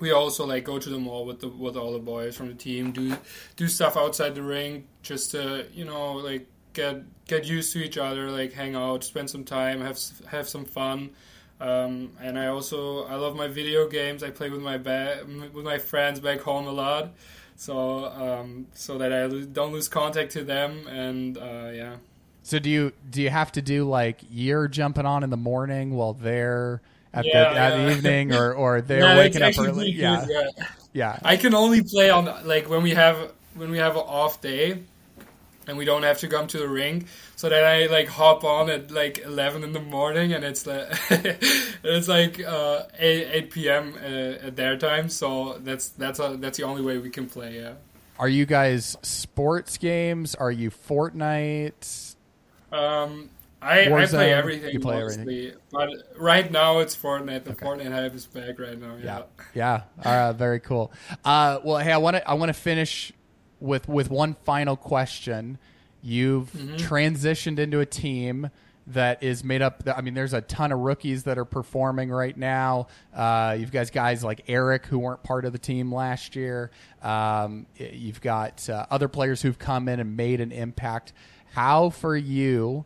[0.00, 2.54] we also like go to the mall with the with all the boys from the
[2.54, 2.92] team.
[2.92, 3.16] Do
[3.56, 7.96] do stuff outside the ring just to you know like get get used to each
[7.96, 8.30] other.
[8.30, 11.10] Like hang out, spend some time, have have some fun.
[11.58, 14.22] Um, and I also I love my video games.
[14.22, 17.14] I play with my ba- with my friends back home a lot,
[17.56, 20.86] so um, so that I lo- don't lose contact to them.
[20.88, 21.96] And uh, yeah,
[22.42, 25.94] So do you do you have to do like you're jumping on in the morning
[25.94, 26.82] while they're
[27.14, 27.84] at Yeah, the at yeah.
[27.86, 29.90] the evening or or they're waking up early?
[29.90, 30.48] Yeah, yeah.
[30.92, 31.18] yeah.
[31.22, 34.82] I can only play on like when we have when we have an off day,
[35.66, 37.06] and we don't have to come to the ring.
[37.36, 40.88] So then I like hop on at like eleven in the morning, and it's like
[41.10, 43.94] it's like uh, eight eight p.m.
[43.96, 45.08] Uh, at their time.
[45.08, 47.56] So that's that's a, that's the only way we can play.
[47.56, 47.74] Yeah.
[48.18, 50.34] Are you guys sports games?
[50.34, 52.14] Are you Fortnite?
[52.70, 55.88] Um, I, I play everything you play mostly, but
[56.18, 57.44] right now it's Fortnite.
[57.44, 58.96] The Fortnite hype is back right now.
[59.02, 59.22] Yeah.
[59.54, 60.28] Yeah, yeah.
[60.28, 60.92] Uh, very cool.
[61.24, 63.12] Uh, well, hey, I want to I want to finish
[63.62, 65.58] with with one final question.
[66.02, 66.76] You've Mm-hmm.
[66.76, 68.50] transitioned into a team
[68.88, 69.84] that is made up.
[69.96, 72.88] I mean, there's a ton of rookies that are performing right now.
[73.14, 76.72] Uh, you've got guys like Eric who weren't part of the team last year.
[77.00, 81.12] Um, you've got uh, other players who've come in and made an impact.
[81.52, 82.84] How for you?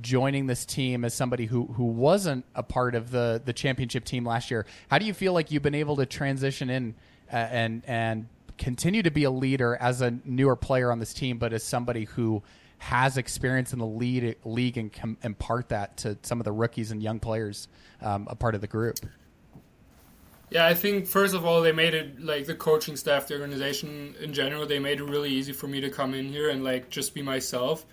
[0.00, 4.24] joining this team as somebody who who wasn't a part of the the championship team
[4.24, 4.66] last year.
[4.90, 6.94] How do you feel like you've been able to transition in
[7.32, 8.26] uh, and and
[8.62, 12.04] continue to be a leader as a newer player on this team, but as somebody
[12.04, 12.42] who
[12.78, 16.92] has experience in the lead league and can impart that to some of the rookies
[16.92, 17.66] and young players
[18.00, 18.98] um, a part of the group.
[20.50, 24.14] Yeah, I think first of all they made it like the coaching staff, the organization
[24.20, 26.88] in general, they made it really easy for me to come in here and like
[26.88, 27.84] just be myself.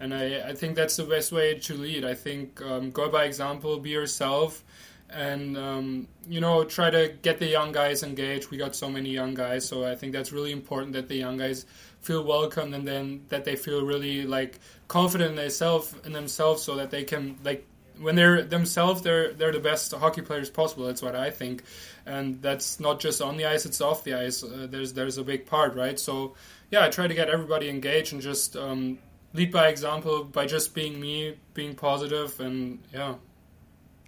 [0.00, 2.04] And I, I think that's the best way to lead.
[2.04, 4.64] I think um, go by example, be yourself,
[5.12, 8.50] and um, you know try to get the young guys engaged.
[8.50, 11.36] We got so many young guys, so I think that's really important that the young
[11.36, 11.66] guys
[12.00, 14.58] feel welcome and then that they feel really like
[14.88, 17.66] confident in themselves in themselves, so that they can like
[18.00, 20.86] when they're themselves, they're they're the best hockey players possible.
[20.86, 21.62] That's what I think,
[22.06, 24.42] and that's not just on the ice; it's off the ice.
[24.42, 25.98] Uh, there's there's a big part, right?
[25.98, 26.34] So,
[26.70, 28.98] yeah, I try to get everybody engaged and just um,
[29.34, 33.14] lead by example by just being me, being positive, and yeah.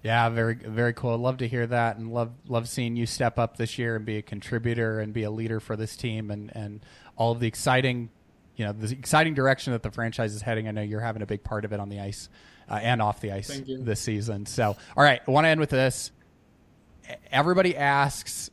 [0.03, 1.17] Yeah, very very cool.
[1.17, 4.17] Love to hear that, and love love seeing you step up this year and be
[4.17, 6.85] a contributor and be a leader for this team, and and
[7.17, 8.11] all of the exciting,
[8.57, 10.67] you know, the exciting direction that the franchise is heading.
[10.67, 12.29] I know you're having a big part of it on the ice
[12.69, 14.47] uh, and off the ice this season.
[14.47, 16.11] So, all right, I want to end with this.
[17.31, 18.51] Everybody asks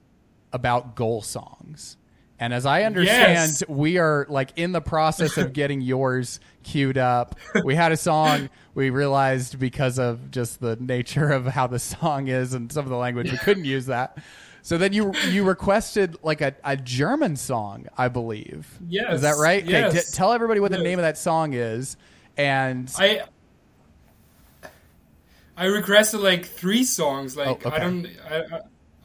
[0.51, 1.97] about goal songs.
[2.39, 3.63] And as I understand, Yes.
[3.67, 7.35] we are like in the process of getting yours queued up.
[7.65, 12.27] We had a song we realized because of just the nature of how the song
[12.29, 14.17] is and some of the language we couldn't use that.
[14.61, 18.67] So then you you requested like a, a German song, I believe.
[18.87, 19.15] Yes.
[19.15, 19.63] Is that right?
[19.63, 20.11] Okay, Yes.
[20.11, 21.97] t- tell everybody what the name of that song is.
[22.37, 23.23] And I
[25.57, 27.35] I requested like three songs.
[27.35, 27.69] Like Oh, okay.
[27.69, 28.37] I don't I,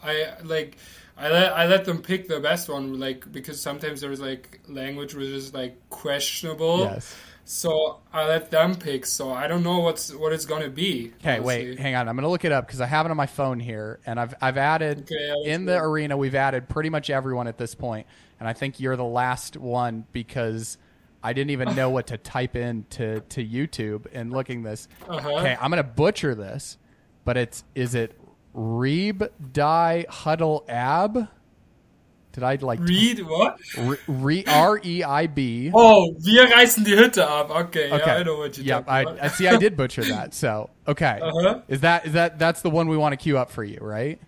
[0.03, 0.77] I I like
[1.17, 2.99] I let I let them pick the best one.
[2.99, 6.81] Like because sometimes there's like language which is like questionable.
[6.81, 7.15] yes.
[7.47, 9.05] So I let them pick.
[9.05, 11.13] So I don't know what's what it's gonna be.
[11.21, 12.09] Okay, wait, hang on.
[12.09, 14.19] I'm going to look it up because I have it on my phone here, and
[14.19, 16.17] I've I've added Okay, yeah, in the arena.
[16.17, 18.07] We've added pretty much everyone at this point,
[18.41, 20.79] and I think you're the last one because
[21.23, 24.89] I didn't even know what to type in to to YouTube and looking this.
[25.07, 25.37] Uh-huh.
[25.37, 26.79] Okay, I'm going to butcher this.
[27.25, 28.19] but it's is it
[28.55, 31.29] Reeb Die Huddle Ab?
[32.33, 33.59] Did I like Read what?
[34.09, 35.71] Re, R E I B?
[35.73, 37.51] Oh, wir reißen die Hütte ab.
[37.51, 38.03] Okay, Okay.
[38.05, 39.47] yeah, I know what you're Yep, I, I see.
[39.47, 40.35] I did butcher that.
[40.35, 41.61] So okay, Uh-huh.
[41.69, 44.19] is that is that that's the one we want to queue up for you, right?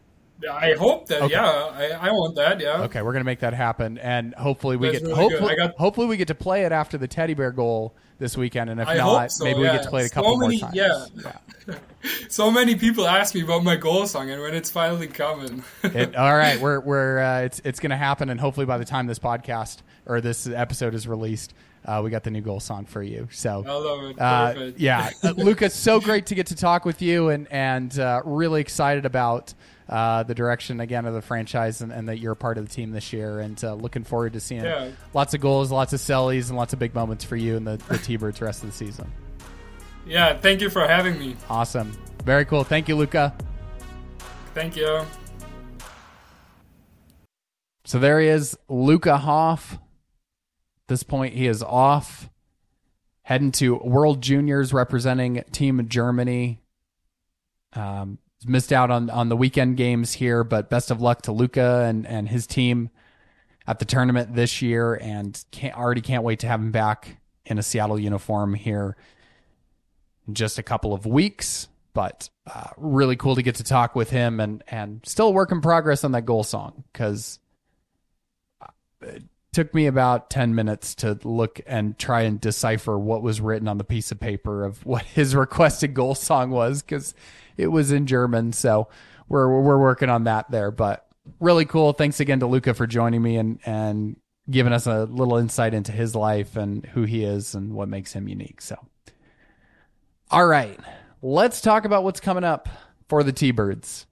[0.53, 1.23] I hope that.
[1.23, 1.33] Okay.
[1.33, 2.61] Yeah, I, I want that.
[2.61, 2.83] Yeah.
[2.83, 6.07] Okay, we're gonna make that happen, and hopefully we That's get really hopefully, got- hopefully
[6.07, 8.99] we get to play it after the teddy bear goal this weekend, and if I
[8.99, 10.77] not, so, maybe we get to play it a So couple many- more times.
[10.77, 11.33] yeah.
[12.37, 15.65] So many people ask me about my goal song, and when it's finally coming.
[15.83, 19.07] It, all right, we're we're uh, it's it's gonna happen, and hopefully by the time
[19.07, 21.55] this podcast or this episode is released,
[21.87, 23.27] uh, we got the new goal song for you.
[23.33, 24.21] So I love it.
[24.21, 28.21] Uh, yeah, uh, Lucas, so great to get to talk with you, and and uh,
[28.27, 29.55] really excited about
[29.89, 32.75] uh, the direction again of the franchise, and, and that you're a part of the
[32.75, 34.91] team this year, and uh, looking forward to seeing Yeah.
[35.15, 37.79] lots of goals, lots of sellies, and lots of big moments for you and the,
[37.89, 39.11] the T-Birds rest of the season.
[40.07, 40.37] Yeah.
[40.37, 41.37] Thank you for having me.
[41.51, 41.93] Awesome,
[42.25, 42.65] very cool.
[42.65, 43.35] Thank you, Luca.
[44.55, 45.05] Thank you.
[47.85, 49.75] So there he is, Luca Hauf.
[49.75, 49.81] At
[50.89, 52.29] this point, he is off,
[53.23, 56.61] heading to World Juniors representing Team Germany.
[57.75, 61.85] Um, missed out on, on the weekend games here, but best of luck to Luca
[61.87, 62.91] and, and his team
[63.67, 64.95] at the tournament this year.
[64.95, 68.97] And can't, already can't wait to have him back in a Seattle uniform here
[70.27, 71.69] in just a couple of weeks.
[71.95, 75.63] But uh, really cool to get to talk with him and, and still work in
[75.63, 77.39] progress on that goal song because
[79.01, 79.23] it
[79.53, 83.79] took me about 10 minutes to look and try and decipher what was written on
[83.79, 87.15] the piece of paper of what his requested goal song was because
[87.57, 88.53] it was in German.
[88.53, 88.89] So
[89.29, 91.07] we're, we're working on that there, but
[91.41, 91.95] really cool.
[91.95, 94.17] Thanks again to Luca for joining me and, and
[94.51, 98.13] giving us a little insight into his life and who he is and what makes
[98.13, 98.61] him unique.
[98.61, 98.77] So,
[100.31, 100.79] all right,
[101.23, 102.69] let's talk about what's coming up
[103.09, 104.07] for the T-Birds.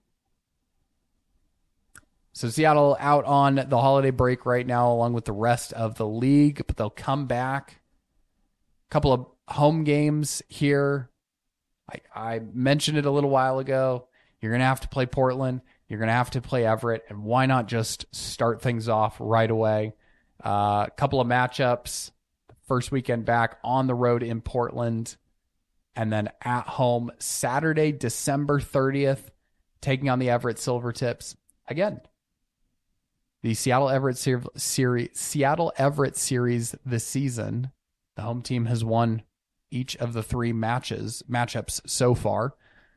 [2.33, 6.07] So Seattle out on the holiday break right now, along with the rest of the
[6.07, 7.81] league, but they'll come back.
[8.89, 11.11] A couple of home games here.
[11.91, 14.09] I, I mentioned it a little while ago.
[14.41, 15.61] You're gonna have to play Portland.
[15.89, 19.95] You're gonna have to play Everett, and why not just start things off right away?
[20.45, 22.11] Uh, a couple of matchups.
[22.67, 25.17] First weekend back on the road in Portland,
[25.97, 29.31] and then at home Saturday, December 30th,
[29.81, 31.37] taking on the Everett Silvertips
[31.69, 32.01] again
[33.45, 37.71] the Seattle Everett ser- series, Seattle Everett series this season.
[38.17, 39.23] The home team has won
[39.71, 42.55] each of the three matches matchups so far.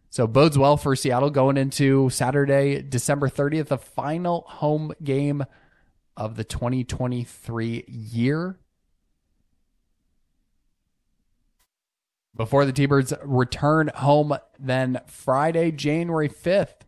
[0.09, 5.43] So bodes well for Seattle going into Saturday, December 30th, the final home game
[6.15, 8.57] of the 2023 year.
[12.37, 16.81] Before the T-Birds return home then Friday, January 5th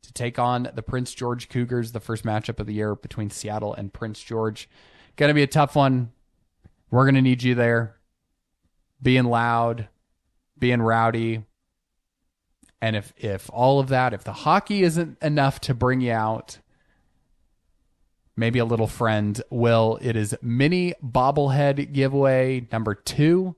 [0.00, 3.74] to take on the Prince George Cougars, the first matchup of the year between Seattle
[3.74, 4.70] and Prince George.
[5.16, 6.12] Going to be a tough one.
[6.90, 7.96] We're going to need you there,
[9.02, 9.88] being loud,
[10.58, 11.44] being rowdy.
[12.80, 16.58] And if if all of that, if the hockey isn't enough to bring you out,
[18.34, 19.98] maybe a little friend will.
[20.00, 23.56] It is mini bobblehead giveaway number two.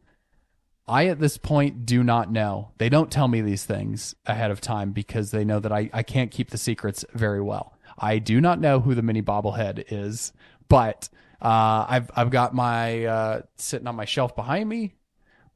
[0.88, 2.72] I, at this point, do not know.
[2.78, 6.02] They don't tell me these things ahead of time because they know that I, I
[6.02, 7.74] can't keep the secrets very well.
[7.98, 10.32] I do not know who the mini bobblehead is,
[10.68, 11.08] but
[11.42, 14.94] uh, I've I've got my uh, sitting on my shelf behind me,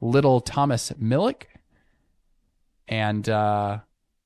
[0.01, 1.43] little Thomas Milic,
[2.87, 3.79] and uh,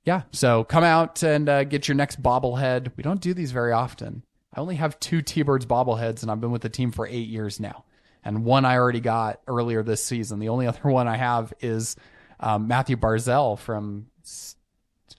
[0.04, 0.24] yeah.
[0.32, 2.92] So come out and uh, get your next bobblehead.
[2.98, 4.24] We don't do these very often.
[4.54, 7.60] I only have two T-Birds bobbleheads, and I've been with the team for eight years
[7.60, 7.84] now
[8.28, 10.40] and one I already got earlier this season.
[10.40, 11.96] The only other one I have is
[12.42, 14.58] um, Mathew Barzal from s-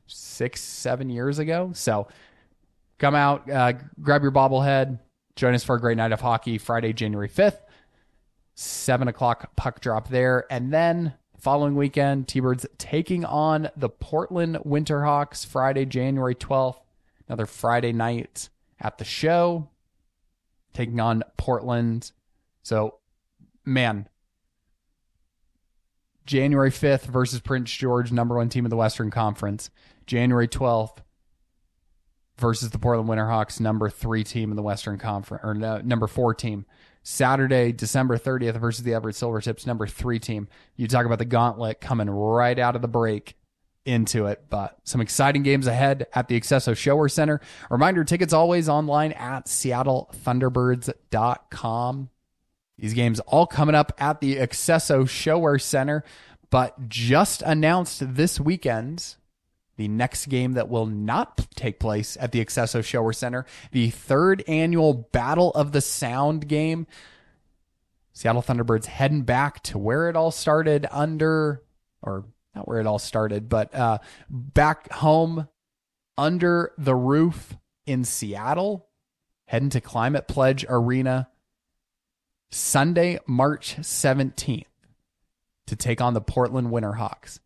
[0.06, 1.70] six, seven years ago.
[1.72, 2.08] So
[2.98, 4.98] come out, uh, grab your bobblehead,
[5.36, 7.60] join us for a great night of hockey Friday, January 5th,
[8.56, 10.44] 7 o'clock puck drop there.
[10.50, 16.76] And then following weekend, T Birds taking on the Portland Winterhawks Friday, January 12th.
[17.26, 18.50] Another Friday night
[18.80, 19.68] at the show,
[20.74, 22.12] taking on Portland.
[22.68, 22.98] So,
[23.64, 24.08] man,
[26.26, 29.70] January 5th versus Prince George, number one team of the Western Conference.
[30.04, 30.98] January 12th
[32.36, 36.34] versus the Portland Winterhawks, number three team in the Western Conference, or no, number four
[36.34, 36.66] team.
[37.02, 40.46] Saturday, December 30th versus the Everett Silvertips, number three team.
[40.76, 43.38] You talk about the gauntlet coming right out of the break
[43.86, 47.40] into it, but some exciting games ahead at the Accesso ShoWare Center.
[47.70, 52.10] Reminder tickets always online at seattlethunderbirds.com.
[52.78, 56.04] These games all coming up at the Accesso ShoWare Center,
[56.50, 59.16] but just announced this weekend
[59.76, 64.42] the next game that will not take place at the Accesso ShoWare Center, the third
[64.46, 66.86] annual Battle of the Sound game.
[68.12, 71.62] Seattle Thunderbirds heading back to where it all started under,
[72.02, 72.24] or
[72.54, 73.98] not where it all started, but uh,
[74.28, 75.48] back home
[76.16, 77.56] under the roof
[77.86, 78.88] in Seattle,
[79.46, 81.28] heading to Climate Pledge Arena
[82.50, 84.64] Sunday, March 17th
[85.66, 87.40] to take on the Portland Winterhawks.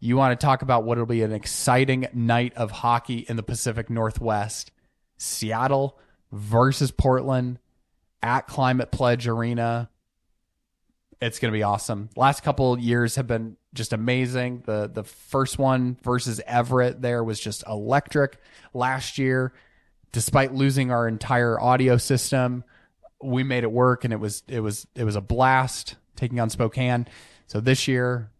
[0.00, 3.42] You want to talk about what will be an exciting night of hockey in the
[3.42, 4.70] Pacific Northwest.
[5.16, 5.98] Seattle
[6.32, 7.58] versus Portland
[8.22, 9.88] at Climate Pledge Arena.
[11.20, 12.10] It's going to be awesome.
[12.16, 14.62] Last couple years have been just amazing.
[14.66, 18.38] The the first one versus Everett there was just electric
[18.72, 19.52] last year.
[20.12, 22.64] Despite losing our entire audio system,
[23.24, 26.50] we made it work and it was it was it was a blast taking on
[26.50, 27.06] Spokane.
[27.46, 28.30] So this year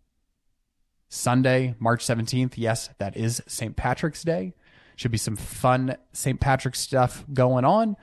[1.09, 3.77] Sunday, March 17th, yes, that is St.
[3.77, 4.55] Patrick's Day.
[4.97, 6.41] Should be some fun St.
[6.41, 7.97] Patrick's stuff going on.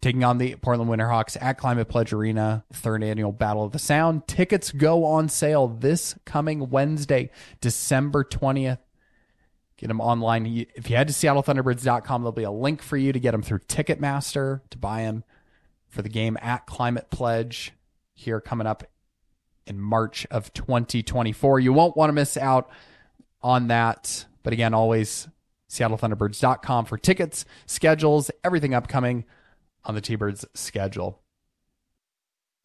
[0.00, 4.26] Taking on the Portland Winterhawks at Climate Pledge Arena, third annual Battle of the Sound.
[4.26, 7.30] Tickets go on sale this coming Wednesday,
[7.62, 8.78] December 20th.
[9.78, 10.66] Get them online.
[10.74, 13.60] If you head to SeattleThunderbirds.com, there'll be a link for you to get them through
[13.60, 15.24] Ticketmaster to buy them
[15.94, 17.72] for the game at Climate Pledge
[18.12, 18.84] here coming up
[19.66, 21.60] in March of 2024.
[21.60, 22.68] You won't want to miss out
[23.40, 24.26] on that.
[24.42, 25.28] But again, always
[25.70, 29.24] SeattleThunderbirds.com for tickets, schedules, everything upcoming
[29.84, 31.20] on the T Birds schedule.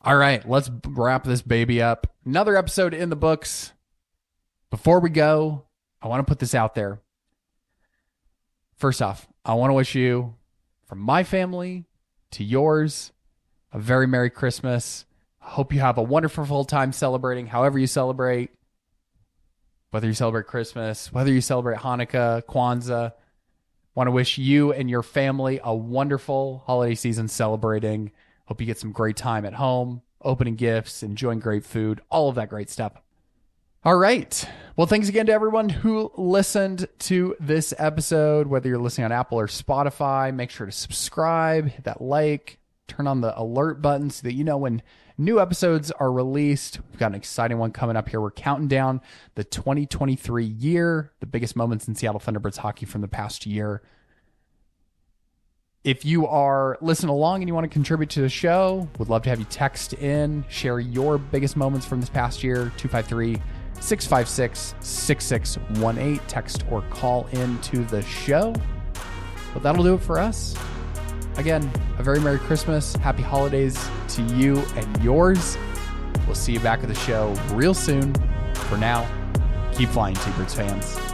[0.01, 2.07] All right, let's wrap this baby up.
[2.25, 3.73] Another episode in the books.
[4.69, 5.65] Before we go,
[6.01, 7.01] I want to put this out there.
[8.75, 10.35] First off, I want to wish you,
[10.85, 11.85] from my family
[12.31, 13.11] to yours,
[13.71, 15.05] a very Merry Christmas.
[15.39, 18.51] Hope you have a wonderful time celebrating, however you celebrate,
[19.91, 23.13] whether you celebrate Christmas, whether you celebrate Hanukkah, Kwanzaa.
[23.95, 28.11] Want to wish you and your family a wonderful holiday season celebrating.
[28.45, 32.35] Hope you get some great time at home, opening gifts, enjoying great food, all of
[32.35, 32.93] that great stuff.
[33.83, 34.47] All right.
[34.75, 38.47] Well, thanks again to everyone who listened to this episode.
[38.47, 42.58] Whether you're listening on Apple or Spotify, make sure to subscribe, hit that like,
[42.89, 44.81] turn on the alert button so that you know when
[45.19, 46.79] new episodes are released.
[46.89, 48.21] We've got an exciting one coming up here.
[48.21, 49.01] We're counting down
[49.35, 53.83] the 2023 year, the biggest moments in Seattle Thunderbirds hockey from the past year.
[55.83, 59.23] If you are listening along and you want to contribute to the show, would love
[59.23, 63.41] to have you text in, share your biggest moments from this past year, 253
[63.79, 66.19] 656 6618.
[66.27, 68.53] Text or call in to the show.
[69.53, 70.55] But that'll do it for us.
[71.39, 75.57] Again, a very Merry Christmas, Happy Holidays to you and yours.
[76.25, 78.13] We'll see you back at the show real soon.
[78.53, 79.09] For now,
[79.71, 81.08] keep flying, T Birds fans.